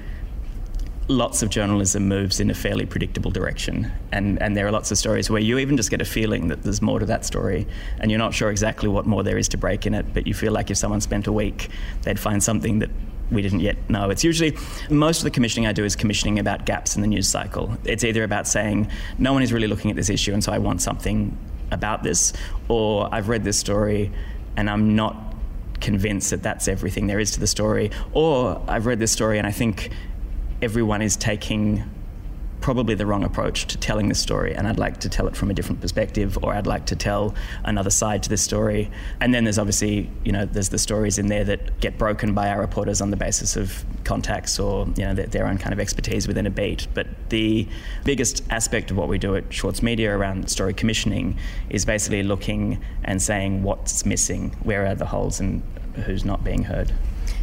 lots 1.08 1.44
of 1.44 1.50
journalism 1.50 2.08
moves 2.08 2.40
in 2.40 2.50
a 2.50 2.54
fairly 2.54 2.86
predictable 2.86 3.30
direction. 3.30 3.92
And, 4.12 4.42
and 4.42 4.58
there 4.58 4.66
are 4.66 4.72
lots 4.72 4.90
of 4.92 4.98
stories 4.98 5.30
where 5.30 5.42
you 5.42 5.60
even 5.60 5.78
just 5.78 5.92
get 5.92 6.02
a 6.02 6.06
feeling 6.06 6.48
that 6.48 6.64
there's 6.64 6.82
more 6.82 7.00
to 7.00 7.06
that 7.06 7.26
story, 7.26 7.68
and 8.00 8.10
you're 8.10 8.18
not 8.18 8.34
sure 8.34 8.50
exactly 8.50 8.90
what 8.90 9.06
more 9.06 9.24
there 9.24 9.38
is 9.38 9.48
to 9.50 9.58
break 9.58 9.86
in 9.86 9.94
it, 9.94 10.14
but 10.14 10.26
you 10.26 10.34
feel 10.34 10.52
like 10.52 10.72
if 10.72 10.78
someone 10.78 11.02
spent 11.02 11.28
a 11.28 11.32
week, 11.32 11.70
they'd 12.02 12.20
find 12.20 12.44
something 12.44 12.80
that 12.80 12.90
we 13.32 13.42
didn't 13.42 13.60
yet 13.60 13.78
know. 13.90 14.10
It's 14.10 14.24
usually 14.24 14.58
most 14.90 15.20
of 15.20 15.24
the 15.24 15.32
commissioning 15.32 15.68
I 15.68 15.74
do 15.74 15.84
is 15.84 15.96
commissioning 15.96 16.40
about 16.40 16.66
gaps 16.66 16.96
in 16.96 17.02
the 17.02 17.08
news 17.08 17.28
cycle. 17.28 17.76
It's 17.84 18.04
either 18.04 18.24
about 18.24 18.48
saying, 18.48 18.90
no 19.18 19.34
one 19.34 19.44
is 19.44 19.54
really 19.54 19.68
looking 19.68 19.90
at 19.92 19.96
this 19.96 20.10
issue, 20.10 20.34
and 20.34 20.44
so 20.44 20.52
I 20.52 20.58
want 20.58 20.82
something 20.82 21.38
about 21.72 22.04
this, 22.04 22.34
or 22.68 23.10
I've 23.14 23.30
read 23.30 23.44
this 23.44 23.58
story 23.58 24.12
and 24.58 24.70
I'm 24.70 24.96
not 24.96 25.35
convinced 25.82 26.30
that 26.32 26.44
that's 26.44 26.68
everything 26.68 27.08
there 27.08 27.20
is 27.20 27.32
to 27.32 27.40
the 27.40 27.48
story. 27.48 27.92
Or 28.14 28.62
I've 28.68 28.86
read 28.86 29.00
this 29.00 29.12
story 29.12 29.38
and 29.38 29.48
I 29.48 29.52
think 29.52 29.92
everyone 30.62 31.02
is 31.02 31.16
taking 31.16 31.84
probably 32.66 32.96
the 32.96 33.06
wrong 33.06 33.24
approach 33.24 33.68
to 33.68 33.78
telling 33.78 34.10
this 34.10 34.20
story, 34.20 34.56
and 34.56 34.68
I'd 34.68 34.80
like 34.80 35.00
to 35.02 35.08
tell 35.08 35.28
it 35.28 35.36
from 35.36 35.52
a 35.52 35.54
different 35.54 35.82
perspective, 35.82 36.36
or 36.42 36.52
I'd 36.52 36.66
like 36.66 36.88
to 36.88 36.96
tell 36.96 37.36
another 37.64 37.92
side 37.92 38.24
to 38.24 38.30
this 38.30 38.42
story. 38.42 38.90
And 39.22 39.32
then 39.32 39.44
there's 39.44 39.60
obviously, 39.60 40.10
you 40.24 40.32
know, 40.32 40.46
there's 40.46 40.70
the 40.70 40.80
stories 40.80 41.20
in 41.20 41.28
there 41.28 41.44
that 41.44 41.80
get 41.80 42.00
broken 42.00 42.34
by 42.34 42.50
our 42.50 42.60
reporters 42.60 43.02
on 43.02 43.12
the 43.12 43.18
basis 43.18 43.56
of 43.56 43.86
contacts 44.04 44.58
or 44.58 44.88
you 44.98 45.04
know 45.06 45.14
their, 45.14 45.28
their 45.28 45.46
own 45.46 45.60
kind 45.60 45.74
of 45.74 45.80
expertise 45.80 46.28
within 46.28 46.48
a 46.48 46.50
beat. 46.50 46.88
But 46.96 47.06
the 47.30 47.68
biggest 48.04 48.42
aspect 48.50 48.90
of 48.90 48.98
what 48.98 49.10
we 49.10 49.20
do 49.20 49.36
at 49.36 49.54
Schwartz 49.54 49.84
Media 49.84 50.18
around 50.18 50.50
story 50.50 50.74
commissioning 50.74 51.38
is 51.70 51.86
basically 51.86 52.24
looking 52.24 52.84
and 53.04 53.22
saying 53.22 53.62
what's 53.62 54.08
missing, 54.08 54.56
where 54.64 54.88
are 54.88 54.96
the 54.96 55.06
holes, 55.06 55.40
and 55.40 55.62
who's 56.08 56.26
not 56.26 56.44
being 56.44 56.64
heard. 56.64 56.92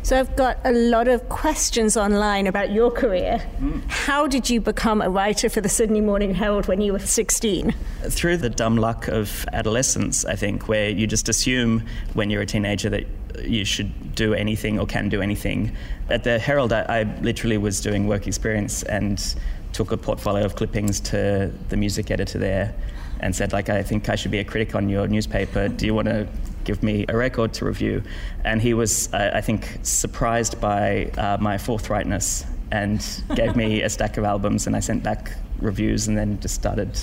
So 0.04 0.18
I've 0.18 0.34
got 0.34 0.58
a 0.64 0.72
lot 0.72 1.06
of 1.06 1.28
questions 1.28 1.96
online 1.96 2.48
about 2.48 2.72
your 2.72 2.90
career. 2.90 3.40
Mm. 3.60 3.82
How 3.88 4.26
did 4.26 4.50
you 4.50 4.60
become 4.60 5.00
a 5.00 5.08
writer 5.08 5.48
for 5.48 5.60
the 5.60 5.68
Sydney 5.68 6.00
Morning 6.00 6.34
Herald 6.34 6.66
when 6.66 6.80
you 6.80 6.92
were 6.92 6.98
16? 6.98 7.72
Through 8.08 8.38
the 8.38 8.50
dumb 8.50 8.76
luck 8.76 9.06
of 9.06 9.46
adolescence, 9.52 10.24
I 10.24 10.34
think, 10.34 10.66
where 10.66 10.90
you 10.90 11.06
just 11.06 11.28
assume 11.28 11.84
when 12.14 12.30
you're 12.30 12.42
a 12.42 12.46
teenager 12.46 12.90
that 12.90 13.06
you 13.44 13.64
should 13.64 14.16
do 14.16 14.34
anything 14.34 14.80
or 14.80 14.86
can 14.86 15.08
do 15.08 15.22
anything. 15.22 15.76
At 16.10 16.24
the 16.24 16.40
Herald, 16.40 16.72
I, 16.72 16.82
I 16.82 17.02
literally 17.20 17.56
was 17.56 17.80
doing 17.80 18.08
work 18.08 18.26
experience 18.26 18.82
and 18.82 19.36
took 19.72 19.92
a 19.92 19.96
portfolio 19.96 20.44
of 20.44 20.56
clippings 20.56 20.98
to 21.00 21.52
the 21.68 21.76
music 21.76 22.10
editor 22.10 22.38
there 22.38 22.74
and 23.20 23.34
said 23.34 23.52
like 23.52 23.68
I 23.68 23.84
think 23.84 24.08
I 24.08 24.16
should 24.16 24.32
be 24.32 24.40
a 24.40 24.44
critic 24.44 24.74
on 24.74 24.88
your 24.88 25.06
newspaper. 25.06 25.68
Do 25.68 25.86
you 25.86 25.94
want 25.94 26.08
to 26.08 26.26
give 26.64 26.82
me 26.82 27.04
a 27.08 27.16
record 27.16 27.52
to 27.54 27.64
review. 27.64 28.02
And 28.44 28.60
he 28.60 28.74
was, 28.74 29.12
uh, 29.12 29.30
I 29.34 29.40
think, 29.40 29.78
surprised 29.82 30.60
by 30.60 31.10
uh, 31.16 31.38
my 31.40 31.56
forthrightness 31.56 32.46
and 32.70 33.04
gave 33.34 33.56
me 33.56 33.82
a 33.82 33.90
stack 33.90 34.16
of 34.16 34.24
albums, 34.24 34.66
and 34.66 34.74
I 34.74 34.80
sent 34.80 35.02
back 35.02 35.32
reviews 35.60 36.08
and 36.08 36.16
then 36.16 36.40
just 36.40 36.54
started 36.54 36.98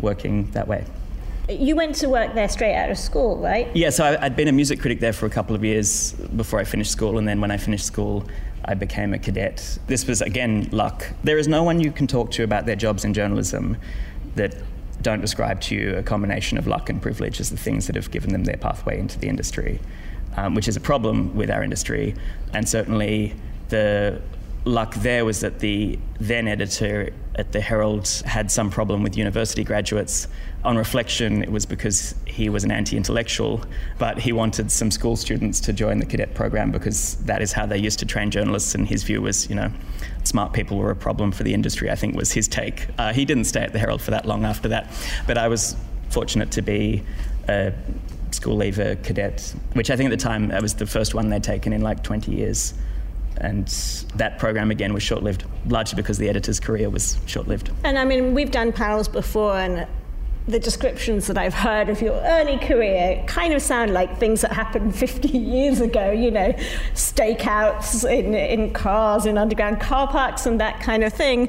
working 0.00 0.50
that 0.52 0.66
way. 0.66 0.84
You 1.48 1.76
went 1.76 1.96
to 1.96 2.08
work 2.08 2.34
there 2.34 2.48
straight 2.48 2.76
out 2.76 2.90
of 2.90 2.98
school, 2.98 3.36
right? 3.36 3.68
Yeah, 3.74 3.90
so 3.90 4.04
I, 4.04 4.24
I'd 4.24 4.36
been 4.36 4.48
a 4.48 4.52
music 4.52 4.80
critic 4.80 5.00
there 5.00 5.12
for 5.12 5.26
a 5.26 5.30
couple 5.30 5.56
of 5.56 5.64
years 5.64 6.12
before 6.12 6.60
I 6.60 6.64
finished 6.64 6.92
school, 6.92 7.18
and 7.18 7.26
then 7.26 7.40
when 7.40 7.50
I 7.50 7.56
finished 7.56 7.84
school, 7.84 8.24
I 8.64 8.74
became 8.74 9.12
a 9.12 9.18
cadet. 9.18 9.78
This 9.86 10.06
was, 10.06 10.22
again, 10.22 10.68
luck. 10.70 11.04
There 11.24 11.38
is 11.38 11.48
no 11.48 11.64
one 11.64 11.80
you 11.80 11.90
can 11.90 12.06
talk 12.06 12.30
to 12.32 12.44
about 12.44 12.64
their 12.64 12.76
jobs 12.76 13.04
in 13.04 13.12
journalism 13.12 13.76
that 14.36 14.54
don't 15.02 15.20
describe 15.20 15.60
to 15.62 15.74
you 15.74 15.96
a 15.96 16.02
combination 16.02 16.58
of 16.58 16.66
luck 16.66 16.88
and 16.88 17.00
privilege 17.02 17.40
as 17.40 17.50
the 17.50 17.56
things 17.56 17.86
that 17.86 17.96
have 17.96 18.10
given 18.10 18.32
them 18.32 18.44
their 18.44 18.56
pathway 18.56 18.98
into 18.98 19.18
the 19.18 19.28
industry, 19.28 19.80
um, 20.36 20.54
which 20.54 20.68
is 20.68 20.76
a 20.76 20.80
problem 20.80 21.34
with 21.34 21.50
our 21.50 21.62
industry. 21.62 22.14
And 22.54 22.68
certainly 22.68 23.34
the 23.68 24.20
luck 24.64 24.94
there 24.96 25.24
was 25.24 25.40
that 25.40 25.58
the 25.58 25.98
then 26.20 26.46
editor 26.46 27.12
at 27.34 27.52
the 27.52 27.60
Herald 27.60 28.08
had 28.24 28.50
some 28.50 28.70
problem 28.70 29.02
with 29.02 29.16
university 29.16 29.64
graduates. 29.64 30.28
On 30.64 30.76
reflection, 30.76 31.42
it 31.42 31.50
was 31.50 31.66
because 31.66 32.14
he 32.26 32.48
was 32.48 32.62
an 32.62 32.70
anti 32.70 32.96
intellectual, 32.96 33.64
but 33.98 34.18
he 34.18 34.32
wanted 34.32 34.70
some 34.70 34.90
school 34.90 35.16
students 35.16 35.58
to 35.60 35.72
join 35.72 35.98
the 35.98 36.06
cadet 36.06 36.34
program 36.34 36.70
because 36.70 37.16
that 37.24 37.42
is 37.42 37.52
how 37.52 37.66
they 37.66 37.78
used 37.78 37.98
to 37.98 38.06
train 38.06 38.30
journalists, 38.30 38.74
and 38.74 38.86
his 38.86 39.02
view 39.02 39.20
was, 39.20 39.48
you 39.48 39.56
know, 39.56 39.72
smart 40.22 40.52
people 40.52 40.78
were 40.78 40.90
a 40.90 40.96
problem 40.96 41.32
for 41.32 41.42
the 41.42 41.52
industry, 41.52 41.90
I 41.90 41.96
think 41.96 42.14
was 42.14 42.30
his 42.30 42.46
take. 42.46 42.86
Uh, 42.98 43.12
he 43.12 43.24
didn't 43.24 43.44
stay 43.44 43.62
at 43.62 43.72
the 43.72 43.78
Herald 43.78 44.02
for 44.02 44.12
that 44.12 44.26
long 44.26 44.44
after 44.44 44.68
that, 44.68 44.88
but 45.26 45.36
I 45.36 45.48
was 45.48 45.74
fortunate 46.10 46.52
to 46.52 46.62
be 46.62 47.02
a 47.48 47.72
school 48.30 48.56
leaver 48.56 48.94
cadet, 48.96 49.54
which 49.72 49.90
I 49.90 49.96
think 49.96 50.12
at 50.12 50.16
the 50.16 50.22
time 50.22 50.48
was 50.60 50.74
the 50.74 50.86
first 50.86 51.14
one 51.14 51.28
they'd 51.28 51.42
taken 51.42 51.72
in 51.72 51.80
like 51.80 52.04
20 52.04 52.30
years 52.30 52.74
and 53.42 53.66
that 54.14 54.38
program 54.38 54.70
again 54.70 54.94
was 54.94 55.02
short 55.02 55.22
lived, 55.22 55.44
largely 55.66 55.96
because 55.96 56.18
the 56.18 56.28
editor's 56.28 56.60
career 56.60 56.88
was 56.88 57.18
short 57.26 57.48
lived. 57.48 57.70
And 57.84 57.98
I 57.98 58.04
mean, 58.04 58.34
we've 58.34 58.50
done 58.50 58.72
panels 58.72 59.08
before, 59.08 59.56
and 59.56 59.86
the 60.48 60.58
descriptions 60.58 61.26
that 61.28 61.38
I've 61.38 61.54
heard 61.54 61.88
of 61.88 62.00
your 62.00 62.14
early 62.14 62.56
career 62.58 63.22
kind 63.26 63.52
of 63.52 63.62
sound 63.62 63.92
like 63.92 64.18
things 64.18 64.40
that 64.40 64.52
happened 64.52 64.94
50 64.96 65.28
years 65.28 65.80
ago, 65.80 66.10
you 66.10 66.30
know, 66.30 66.52
stakeouts 66.94 68.08
in, 68.08 68.34
in 68.34 68.72
cars, 68.72 69.26
in 69.26 69.36
underground 69.36 69.80
car 69.80 70.06
parks, 70.08 70.46
and 70.46 70.60
that 70.60 70.80
kind 70.80 71.04
of 71.04 71.12
thing 71.12 71.48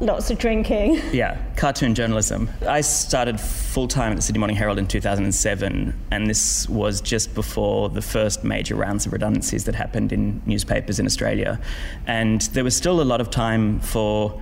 lots 0.00 0.30
of 0.30 0.38
drinking. 0.38 1.00
Yeah, 1.12 1.36
cartoon 1.56 1.94
journalism. 1.94 2.48
I 2.66 2.80
started 2.80 3.40
full 3.40 3.88
time 3.88 4.12
at 4.12 4.16
the 4.16 4.22
Sydney 4.22 4.38
Morning 4.38 4.56
Herald 4.56 4.78
in 4.78 4.86
2007, 4.86 5.94
and 6.10 6.26
this 6.26 6.68
was 6.68 7.00
just 7.00 7.34
before 7.34 7.88
the 7.88 8.00
first 8.00 8.44
major 8.44 8.76
rounds 8.76 9.06
of 9.06 9.12
redundancies 9.12 9.64
that 9.64 9.74
happened 9.74 10.12
in 10.12 10.40
newspapers 10.46 10.98
in 11.00 11.06
Australia. 11.06 11.60
And 12.06 12.42
there 12.52 12.64
was 12.64 12.76
still 12.76 13.00
a 13.00 13.04
lot 13.04 13.20
of 13.20 13.30
time 13.30 13.80
for 13.80 14.40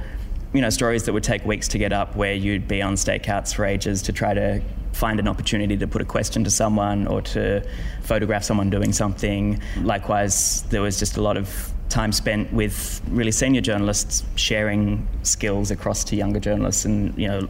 you 0.52 0.60
know, 0.60 0.70
stories 0.70 1.04
that 1.04 1.12
would 1.12 1.24
take 1.24 1.44
weeks 1.44 1.68
to 1.68 1.78
get 1.78 1.92
up 1.92 2.16
where 2.16 2.34
you'd 2.34 2.68
be 2.68 2.80
on 2.80 2.94
stakeouts 2.94 3.54
for 3.54 3.64
ages 3.64 4.02
to 4.02 4.12
try 4.12 4.34
to 4.34 4.62
find 4.92 5.20
an 5.20 5.28
opportunity 5.28 5.76
to 5.76 5.86
put 5.86 6.02
a 6.02 6.04
question 6.04 6.42
to 6.44 6.50
someone 6.50 7.06
or 7.06 7.20
to 7.20 7.66
photograph 8.02 8.42
someone 8.42 8.70
doing 8.70 8.92
something. 8.92 9.60
Likewise, 9.82 10.62
there 10.70 10.82
was 10.82 10.98
just 10.98 11.16
a 11.16 11.22
lot 11.22 11.36
of 11.36 11.72
time 11.88 12.12
spent 12.12 12.52
with 12.52 13.00
really 13.08 13.32
senior 13.32 13.60
journalists 13.60 14.24
sharing 14.36 15.06
skills 15.22 15.70
across 15.70 16.04
to 16.04 16.16
younger 16.16 16.40
journalists 16.40 16.84
and 16.84 17.16
you 17.18 17.26
know 17.26 17.48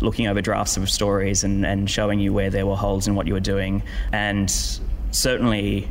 looking 0.00 0.26
over 0.26 0.40
drafts 0.40 0.76
of 0.76 0.88
stories 0.88 1.44
and, 1.44 1.66
and 1.66 1.90
showing 1.90 2.20
you 2.20 2.32
where 2.32 2.50
there 2.50 2.66
were 2.66 2.76
holes 2.76 3.08
in 3.08 3.14
what 3.14 3.26
you 3.26 3.32
were 3.32 3.40
doing. 3.40 3.82
And 4.12 4.50
certainly 5.10 5.88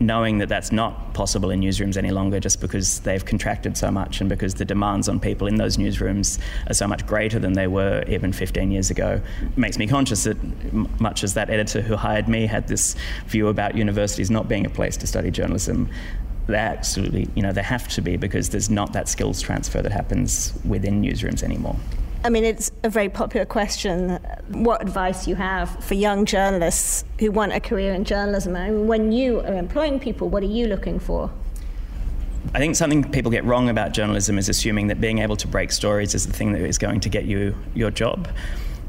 knowing 0.00 0.38
that 0.38 0.48
that's 0.48 0.72
not 0.72 1.14
possible 1.14 1.50
in 1.50 1.60
newsrooms 1.60 1.96
any 1.96 2.10
longer 2.10 2.40
just 2.40 2.60
because 2.60 3.00
they've 3.00 3.24
contracted 3.24 3.76
so 3.76 3.90
much 3.90 4.20
and 4.20 4.28
because 4.28 4.54
the 4.54 4.64
demands 4.64 5.08
on 5.08 5.20
people 5.20 5.46
in 5.46 5.56
those 5.56 5.76
newsrooms 5.76 6.38
are 6.68 6.74
so 6.74 6.86
much 6.86 7.06
greater 7.06 7.38
than 7.38 7.52
they 7.52 7.68
were 7.68 8.04
even 8.08 8.32
15 8.32 8.72
years 8.72 8.90
ago 8.90 9.20
makes 9.56 9.78
me 9.78 9.86
conscious 9.86 10.24
that 10.24 10.36
much 11.00 11.22
as 11.22 11.34
that 11.34 11.48
editor 11.48 11.80
who 11.80 11.94
hired 11.96 12.28
me 12.28 12.46
had 12.46 12.66
this 12.66 12.96
view 13.26 13.48
about 13.48 13.76
universities 13.76 14.30
not 14.30 14.48
being 14.48 14.66
a 14.66 14.70
place 14.70 14.96
to 14.96 15.06
study 15.06 15.30
journalism 15.30 15.88
they 16.46 16.56
absolutely, 16.56 17.28
you 17.34 17.42
know, 17.42 17.52
they 17.52 17.62
have 17.62 17.88
to 17.88 18.02
be 18.02 18.16
because 18.16 18.50
there's 18.50 18.70
not 18.70 18.92
that 18.92 19.08
skills 19.08 19.40
transfer 19.40 19.80
that 19.82 19.92
happens 19.92 20.52
within 20.64 21.02
newsrooms 21.02 21.42
anymore. 21.42 21.76
I 22.24 22.30
mean, 22.30 22.44
it's 22.44 22.70
a 22.82 22.88
very 22.88 23.10
popular 23.10 23.44
question. 23.44 24.18
What 24.48 24.80
advice 24.80 25.28
you 25.28 25.34
have 25.34 25.84
for 25.84 25.92
young 25.92 26.24
journalists 26.24 27.04
who 27.20 27.30
want 27.30 27.52
a 27.52 27.60
career 27.60 27.92
in 27.92 28.04
journalism? 28.04 28.56
I 28.56 28.70
mean, 28.70 28.86
when 28.86 29.12
you 29.12 29.40
are 29.40 29.54
employing 29.54 30.00
people, 30.00 30.30
what 30.30 30.42
are 30.42 30.46
you 30.46 30.66
looking 30.66 30.98
for? 30.98 31.30
I 32.54 32.58
think 32.58 32.76
something 32.76 33.10
people 33.10 33.30
get 33.30 33.44
wrong 33.44 33.68
about 33.68 33.92
journalism 33.92 34.38
is 34.38 34.48
assuming 34.48 34.86
that 34.88 35.00
being 35.00 35.18
able 35.18 35.36
to 35.36 35.46
break 35.46 35.70
stories 35.72 36.14
is 36.14 36.26
the 36.26 36.32
thing 36.32 36.52
that 36.52 36.62
is 36.62 36.78
going 36.78 37.00
to 37.00 37.08
get 37.08 37.24
you 37.24 37.54
your 37.74 37.90
job. 37.90 38.28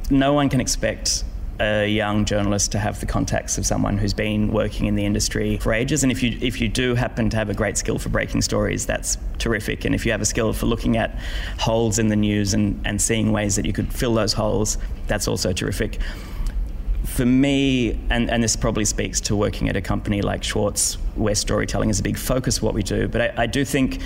No 0.10 0.34
one 0.34 0.50
can 0.50 0.62
expect 0.62 1.24
a 1.60 1.88
young 1.88 2.26
journalist 2.26 2.72
to 2.74 2.80
have 2.80 3.00
the 3.00 3.06
contacts 3.06 3.58
of 3.58 3.66
someone 3.66 3.98
who's 3.98 4.14
been 4.14 4.52
working 4.52 4.88
in 4.88 4.96
the 4.96 5.06
industry 5.06 5.58
for 5.58 5.74
ages. 5.74 6.04
And 6.04 6.12
if 6.12 6.22
you 6.22 6.38
if 6.42 6.60
you 6.60 6.68
do 6.68 6.96
happen 6.96 7.30
to 7.30 7.38
have 7.38 7.50
a 7.50 7.54
great 7.54 7.78
skill 7.78 7.98
for 7.98 8.10
breaking 8.10 8.42
stories, 8.42 8.86
that's 8.86 9.18
terrific. 9.38 9.86
And 9.86 9.96
if 9.96 10.06
you 10.06 10.12
have 10.12 10.22
a 10.22 10.26
skill 10.26 10.52
for 10.54 10.66
looking 10.66 10.98
at 10.98 11.18
holes 11.60 11.98
in 11.98 12.10
the 12.10 12.16
news 12.16 12.54
and, 12.54 12.82
and 12.86 13.02
seeing 13.02 13.32
ways 13.32 13.56
that 13.56 13.66
you 13.66 13.74
could 13.74 13.94
fill 13.94 14.14
those 14.14 14.34
holes, 14.34 14.78
that's 15.08 15.28
also 15.28 15.54
terrific. 15.54 16.00
for 17.06 17.26
me, 17.26 17.92
and, 18.10 18.30
and 18.30 18.44
this 18.44 18.56
probably 18.56 18.86
speaks 18.86 19.22
to 19.22 19.36
working 19.36 19.70
at 19.70 19.76
a 19.76 19.82
company 19.82 20.22
like 20.22 20.44
Schwartz, 20.44 20.96
where 21.16 21.36
storytelling 21.36 21.90
is 21.90 22.00
a 22.00 22.04
big 22.04 22.18
focus 22.18 22.58
of 22.58 22.64
what 22.64 22.74
we 22.74 22.84
do, 22.84 23.08
but 23.08 23.22
I, 23.22 23.44
I 23.44 23.46
do 23.46 23.64
think 23.64 24.02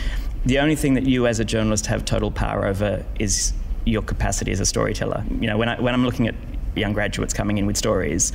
the 0.46 0.60
only 0.60 0.76
thing 0.76 0.94
that 0.94 1.06
you 1.06 1.28
as 1.28 1.40
a 1.40 1.46
journalist 1.46 1.86
have 1.88 2.06
total 2.06 2.32
power 2.32 2.66
over 2.66 3.04
is 3.18 3.54
your 3.86 4.02
capacity 4.02 4.52
as 4.52 4.60
a 4.60 4.66
storyteller. 4.66 5.24
You 5.40 5.48
know, 5.48 5.58
when, 5.58 5.70
I, 5.70 5.80
when 5.80 5.94
I'm 5.94 6.06
looking 6.06 6.28
at 6.28 6.36
young 6.80 6.94
graduates 6.94 7.34
coming 7.34 7.58
in 7.58 7.66
with 7.66 7.78
stories, 7.78 8.32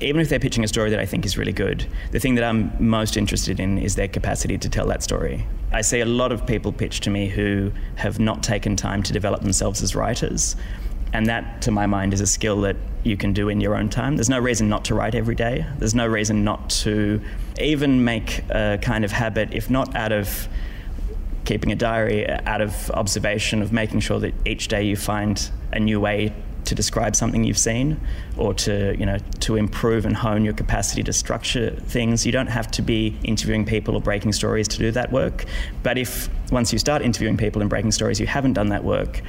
even 0.00 0.20
if 0.20 0.28
they're 0.28 0.38
pitching 0.38 0.62
a 0.62 0.68
story 0.68 0.90
that 0.90 0.98
I 0.98 1.06
think 1.06 1.24
is 1.24 1.38
really 1.38 1.52
good, 1.52 1.86
the 2.10 2.20
thing 2.20 2.34
that 2.34 2.44
I'm 2.44 2.70
most 2.78 3.16
interested 3.16 3.58
in 3.58 3.78
is 3.78 3.96
their 3.96 4.08
capacity 4.08 4.58
to 4.58 4.68
tell 4.68 4.86
that 4.88 5.02
story. 5.02 5.46
I 5.72 5.80
see 5.80 6.00
a 6.00 6.06
lot 6.06 6.32
of 6.32 6.46
people 6.46 6.72
pitch 6.72 7.00
to 7.00 7.10
me 7.10 7.28
who 7.28 7.72
have 7.96 8.18
not 8.18 8.42
taken 8.42 8.76
time 8.76 9.02
to 9.04 9.12
develop 9.12 9.42
themselves 9.42 9.82
as 9.82 9.96
writers. 9.96 10.56
And 11.12 11.26
that, 11.26 11.62
to 11.62 11.70
my 11.70 11.86
mind, 11.86 12.12
is 12.12 12.20
a 12.20 12.26
skill 12.26 12.60
that 12.62 12.76
you 13.04 13.16
can 13.16 13.32
do 13.32 13.48
in 13.48 13.60
your 13.60 13.74
own 13.74 13.88
time. 13.88 14.16
There's 14.16 14.28
no 14.28 14.38
reason 14.38 14.68
not 14.68 14.84
to 14.86 14.94
write 14.94 15.14
every 15.14 15.34
day. 15.34 15.64
There's 15.78 15.94
no 15.94 16.06
reason 16.06 16.44
not 16.44 16.68
to 16.70 17.20
even 17.60 18.04
make 18.04 18.42
a 18.50 18.78
kind 18.82 19.04
of 19.04 19.12
habit, 19.12 19.54
if 19.54 19.70
not 19.70 19.94
out 19.96 20.12
of 20.12 20.48
keeping 21.44 21.72
a 21.72 21.76
diary, 21.76 22.28
out 22.28 22.60
of 22.60 22.90
observation, 22.90 23.62
of 23.62 23.72
making 23.72 24.00
sure 24.00 24.18
that 24.18 24.34
each 24.44 24.68
day 24.68 24.82
you 24.82 24.96
find 24.96 25.50
a 25.72 25.80
new 25.80 26.00
way 26.00 26.34
to 26.66 26.74
describe 26.74 27.16
something 27.16 27.44
you've 27.44 27.58
seen 27.58 28.00
or 28.36 28.52
to 28.54 28.96
you 28.98 29.06
know 29.06 29.18
to 29.40 29.56
improve 29.56 30.04
and 30.04 30.16
hone 30.16 30.44
your 30.44 30.54
capacity 30.54 31.02
to 31.02 31.12
structure 31.12 31.70
things 31.86 32.26
you 32.26 32.32
don't 32.32 32.48
have 32.48 32.70
to 32.70 32.82
be 32.82 33.16
interviewing 33.24 33.64
people 33.64 33.94
or 33.94 34.00
breaking 34.00 34.32
stories 34.32 34.68
to 34.68 34.78
do 34.78 34.90
that 34.90 35.10
work 35.10 35.44
but 35.82 35.96
if 35.96 36.28
once 36.52 36.72
you 36.72 36.78
start 36.78 37.02
interviewing 37.02 37.36
people 37.36 37.60
and 37.60 37.70
breaking 37.70 37.92
stories 37.92 38.20
you 38.20 38.26
haven't 38.26 38.52
done 38.52 38.68
that 38.68 38.84
work 38.84 39.22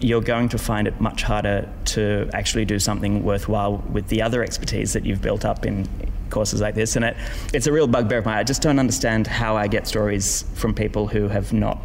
you're 0.00 0.20
going 0.20 0.48
to 0.48 0.58
find 0.58 0.86
it 0.86 1.00
much 1.00 1.22
harder 1.22 1.68
to 1.84 2.28
actually 2.34 2.64
do 2.64 2.78
something 2.78 3.22
worthwhile 3.22 3.78
with 3.90 4.08
the 4.08 4.20
other 4.20 4.42
expertise 4.42 4.92
that 4.92 5.06
you've 5.06 5.22
built 5.22 5.44
up 5.44 5.64
in 5.64 5.88
courses 6.30 6.60
like 6.60 6.74
this. 6.74 6.96
And 6.96 7.04
it, 7.04 7.16
it's 7.52 7.66
a 7.66 7.72
real 7.72 7.86
bugbear 7.86 8.18
of 8.18 8.26
mine. 8.26 8.36
I 8.36 8.42
just 8.42 8.60
don't 8.60 8.78
understand 8.78 9.26
how 9.26 9.56
I 9.56 9.68
get 9.68 9.86
stories 9.86 10.44
from 10.54 10.74
people 10.74 11.06
who 11.06 11.28
have 11.28 11.52
not 11.52 11.78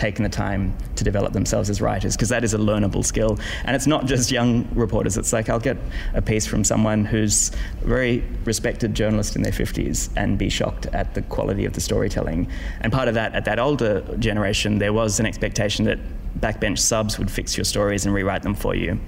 taken 0.00 0.22
the 0.22 0.30
time 0.30 0.74
to 0.96 1.04
develop 1.04 1.34
themselves 1.34 1.68
as 1.68 1.80
writers 1.82 2.16
because 2.16 2.30
that 2.30 2.42
is 2.42 2.54
a 2.54 2.58
learnable 2.58 3.04
skill. 3.04 3.38
And 3.64 3.76
it's 3.76 3.86
not 3.86 4.06
just 4.06 4.30
young 4.30 4.66
reporters. 4.74 5.18
It's 5.18 5.32
like 5.32 5.50
I'll 5.50 5.60
get 5.60 5.76
a 6.14 6.22
piece 6.22 6.46
from 6.46 6.64
someone 6.64 7.04
who's 7.04 7.52
a 7.82 7.86
very 7.86 8.24
respected 8.44 8.94
journalist 8.94 9.36
in 9.36 9.42
their 9.42 9.52
50s 9.52 10.08
and 10.16 10.38
be 10.38 10.48
shocked 10.48 10.86
at 10.86 11.14
the 11.14 11.22
quality 11.22 11.66
of 11.66 11.74
the 11.74 11.82
storytelling. 11.82 12.48
And 12.80 12.90
part 12.90 13.08
of 13.08 13.14
that 13.14 13.34
at 13.34 13.44
that 13.44 13.58
older 13.58 14.00
generation 14.18 14.78
there 14.78 14.94
was 14.94 15.20
an 15.20 15.26
expectation 15.26 15.84
that 15.84 15.98
backbench 16.38 16.78
subs 16.78 17.18
would 17.18 17.30
fix 17.30 17.56
your 17.56 17.64
stories 17.64 18.06
and 18.06 18.14
rewrite 18.14 18.42
them 18.42 18.54
for 18.54 18.74
you. 18.74 18.98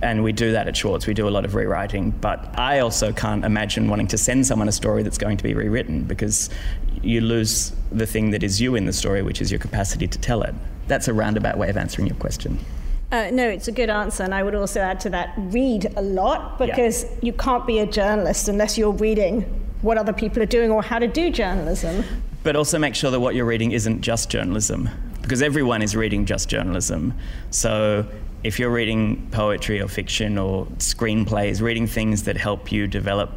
And 0.00 0.22
we 0.22 0.32
do 0.32 0.52
that 0.52 0.68
at 0.68 0.76
Schwartz. 0.76 1.06
We 1.06 1.14
do 1.14 1.28
a 1.28 1.30
lot 1.30 1.44
of 1.44 1.54
rewriting. 1.54 2.10
But 2.10 2.58
I 2.58 2.80
also 2.80 3.12
can't 3.12 3.44
imagine 3.44 3.88
wanting 3.88 4.06
to 4.08 4.18
send 4.18 4.46
someone 4.46 4.68
a 4.68 4.72
story 4.72 5.02
that's 5.02 5.18
going 5.18 5.36
to 5.36 5.44
be 5.44 5.54
rewritten 5.54 6.04
because 6.04 6.50
you 7.02 7.20
lose 7.20 7.72
the 7.90 8.06
thing 8.06 8.30
that 8.30 8.42
is 8.42 8.60
you 8.60 8.74
in 8.76 8.86
the 8.86 8.92
story, 8.92 9.22
which 9.22 9.40
is 9.40 9.50
your 9.50 9.60
capacity 9.60 10.06
to 10.06 10.18
tell 10.18 10.42
it. 10.42 10.54
That's 10.86 11.08
a 11.08 11.12
roundabout 11.12 11.58
way 11.58 11.68
of 11.68 11.76
answering 11.76 12.06
your 12.06 12.16
question. 12.16 12.58
Uh, 13.10 13.30
no, 13.32 13.48
it's 13.48 13.68
a 13.68 13.72
good 13.72 13.90
answer. 13.90 14.22
And 14.22 14.34
I 14.34 14.42
would 14.42 14.54
also 14.54 14.80
add 14.80 15.00
to 15.00 15.10
that 15.10 15.34
read 15.36 15.92
a 15.96 16.02
lot 16.02 16.58
because 16.58 17.04
yeah. 17.04 17.10
you 17.22 17.32
can't 17.32 17.66
be 17.66 17.78
a 17.78 17.86
journalist 17.86 18.48
unless 18.48 18.76
you're 18.76 18.92
reading 18.92 19.42
what 19.82 19.96
other 19.96 20.12
people 20.12 20.42
are 20.42 20.46
doing 20.46 20.70
or 20.70 20.82
how 20.82 20.98
to 20.98 21.06
do 21.06 21.30
journalism. 21.30 22.04
But 22.42 22.56
also 22.56 22.78
make 22.78 22.94
sure 22.94 23.10
that 23.10 23.20
what 23.20 23.34
you're 23.34 23.46
reading 23.46 23.72
isn't 23.72 24.02
just 24.02 24.30
journalism 24.30 24.88
because 25.22 25.42
everyone 25.42 25.82
is 25.82 25.94
reading 25.94 26.24
just 26.24 26.48
journalism. 26.48 27.14
So 27.50 28.06
if 28.44 28.58
you're 28.58 28.70
reading 28.70 29.28
poetry 29.32 29.80
or 29.80 29.88
fiction 29.88 30.38
or 30.38 30.66
screenplays, 30.78 31.60
reading 31.60 31.86
things 31.86 32.22
that 32.24 32.36
help 32.36 32.70
you 32.70 32.86
develop 32.86 33.30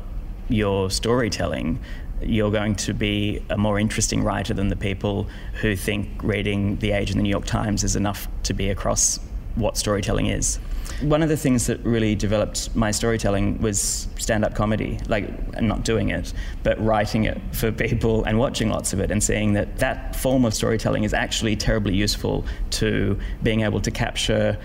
your 0.48 0.92
storytelling, 0.92 1.80
you're 2.22 2.52
going 2.52 2.76
to 2.76 2.94
be 2.94 3.44
a 3.50 3.58
more 3.58 3.80
interesting 3.80 4.24
writer 4.24 4.54
than 4.54 4.68
the 4.68 4.76
people 4.76 5.28
who 5.56 5.76
think 5.76 6.08
reading 6.24 6.78
The 6.78 6.92
Age 6.92 7.10
and 7.10 7.20
the 7.20 7.24
New 7.24 7.30
York 7.30 7.46
Times 7.46 7.84
is 7.84 7.96
enough 7.96 8.28
to 8.44 8.54
be 8.54 8.70
across 8.70 9.20
what 9.56 9.76
storytelling 9.76 10.28
is. 10.28 10.60
One 11.02 11.24
of 11.24 11.30
the 11.30 11.38
things 11.38 11.66
that 11.66 11.80
really 11.84 12.16
developed 12.16 12.76
my 12.76 12.92
storytelling 12.92 13.60
was 13.60 14.08
stand 14.18 14.46
up 14.46 14.54
comedy, 14.54 15.00
like 15.08 15.60
not 15.62 15.84
doing 15.84 16.10
it, 16.10 16.32
but 16.64 16.80
writing 16.84 17.24
it 17.24 17.40
for 17.54 17.72
people 17.72 18.24
and 18.26 18.38
watching 18.38 18.70
lots 18.70 18.94
of 18.94 19.00
it 19.00 19.10
and 19.10 19.24
seeing 19.24 19.54
that 19.54 19.78
that 19.80 20.16
form 20.16 20.46
of 20.46 20.54
storytelling 20.54 21.04
is 21.04 21.14
actually 21.14 21.56
terribly 21.56 21.96
useful 21.96 22.46
to 22.72 23.20
being 23.42 23.62
able 23.62 23.82
to 23.82 23.90
capture 23.90 24.58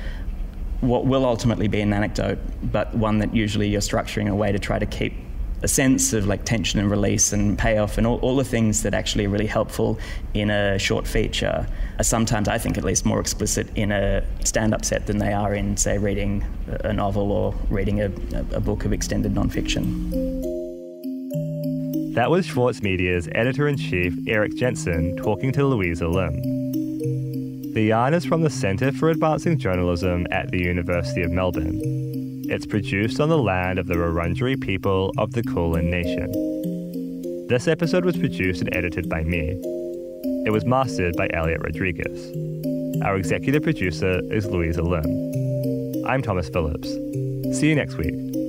what 0.80 1.06
will 1.06 1.25
ultimately 1.25 1.68
be 1.68 1.80
an 1.80 1.92
anecdote, 1.92 2.38
but 2.62 2.95
one 2.95 3.18
that 3.18 3.34
usually 3.34 3.69
you're 3.69 3.80
structuring 3.80 4.28
a 4.30 4.34
way 4.34 4.52
to 4.52 4.58
try 4.58 4.78
to 4.78 4.86
keep 4.86 5.15
a 5.62 5.69
sense 5.69 6.12
of 6.12 6.26
like 6.26 6.45
tension 6.45 6.78
and 6.78 6.91
release 6.91 7.32
and 7.32 7.58
payoff 7.58 7.97
and 7.97 8.06
all, 8.06 8.19
all 8.19 8.36
the 8.36 8.45
things 8.45 8.82
that 8.82 8.93
actually 8.93 9.25
are 9.25 9.30
really 9.30 9.47
helpful 9.47 9.99
in 10.34 10.50
a 10.50 10.78
short 10.78 11.06
feature 11.06 11.67
are 11.99 12.04
sometimes, 12.04 12.47
I 12.47 12.58
think 12.58 12.76
at 12.76 12.84
least, 12.84 13.06
more 13.06 13.21
explicit 13.21 13.67
in 13.75 13.91
a 13.91 14.23
stand 14.45 14.75
up 14.75 14.84
set 14.84 15.06
than 15.06 15.19
they 15.19 15.32
are 15.32 15.54
in, 15.54 15.76
say, 15.76 15.99
reading 15.99 16.45
a 16.84 16.93
novel 16.93 17.32
or 17.32 17.54
reading 17.71 18.02
a, 18.02 18.06
a 18.52 18.60
book 18.60 18.84
of 18.84 18.93
extended 18.93 19.34
nonfiction. 19.34 20.12
That 22.15 22.30
was 22.30 22.47
Schwartz 22.47 22.82
Media's 22.82 23.28
editor 23.32 23.69
in 23.69 23.76
chief, 23.76 24.15
Erik 24.26 24.56
Jensen, 24.56 25.17
talking 25.17 25.52
to 25.52 25.67
Louisa 25.67 26.08
Lim. 26.08 26.55
The 27.76 27.82
yarn 27.82 28.15
is 28.15 28.25
from 28.25 28.41
the 28.41 28.49
Centre 28.49 28.91
for 28.91 29.10
Advancing 29.10 29.58
Journalism 29.58 30.26
at 30.30 30.50
the 30.50 30.56
University 30.56 31.21
of 31.21 31.30
Melbourne. 31.30 31.78
It's 32.49 32.65
produced 32.65 33.21
on 33.21 33.28
the 33.28 33.36
land 33.36 33.78
of 33.78 33.86
the 33.86 33.97
Wurundjeri 33.97 34.58
people 34.58 35.12
of 35.19 35.32
the 35.32 35.43
Kulin 35.43 35.91
Nation. 35.91 36.32
This 37.49 37.69
episode 37.69 38.06
was 38.06 38.17
produced 38.17 38.62
and 38.62 38.75
edited 38.75 39.10
by 39.10 39.25
me. 39.25 39.60
It 40.47 40.52
was 40.52 40.65
mastered 40.65 41.19
by 41.19 41.28
Elliot 41.34 41.60
Rodriguez. 41.62 42.32
Our 43.04 43.19
executive 43.19 43.62
producer 43.62 44.23
is 44.32 44.47
Louisa 44.47 44.80
Lim. 44.80 46.06
I'm 46.06 46.23
Thomas 46.23 46.49
Phillips. 46.49 46.89
See 47.58 47.69
you 47.69 47.75
next 47.75 47.99
week. 47.99 48.46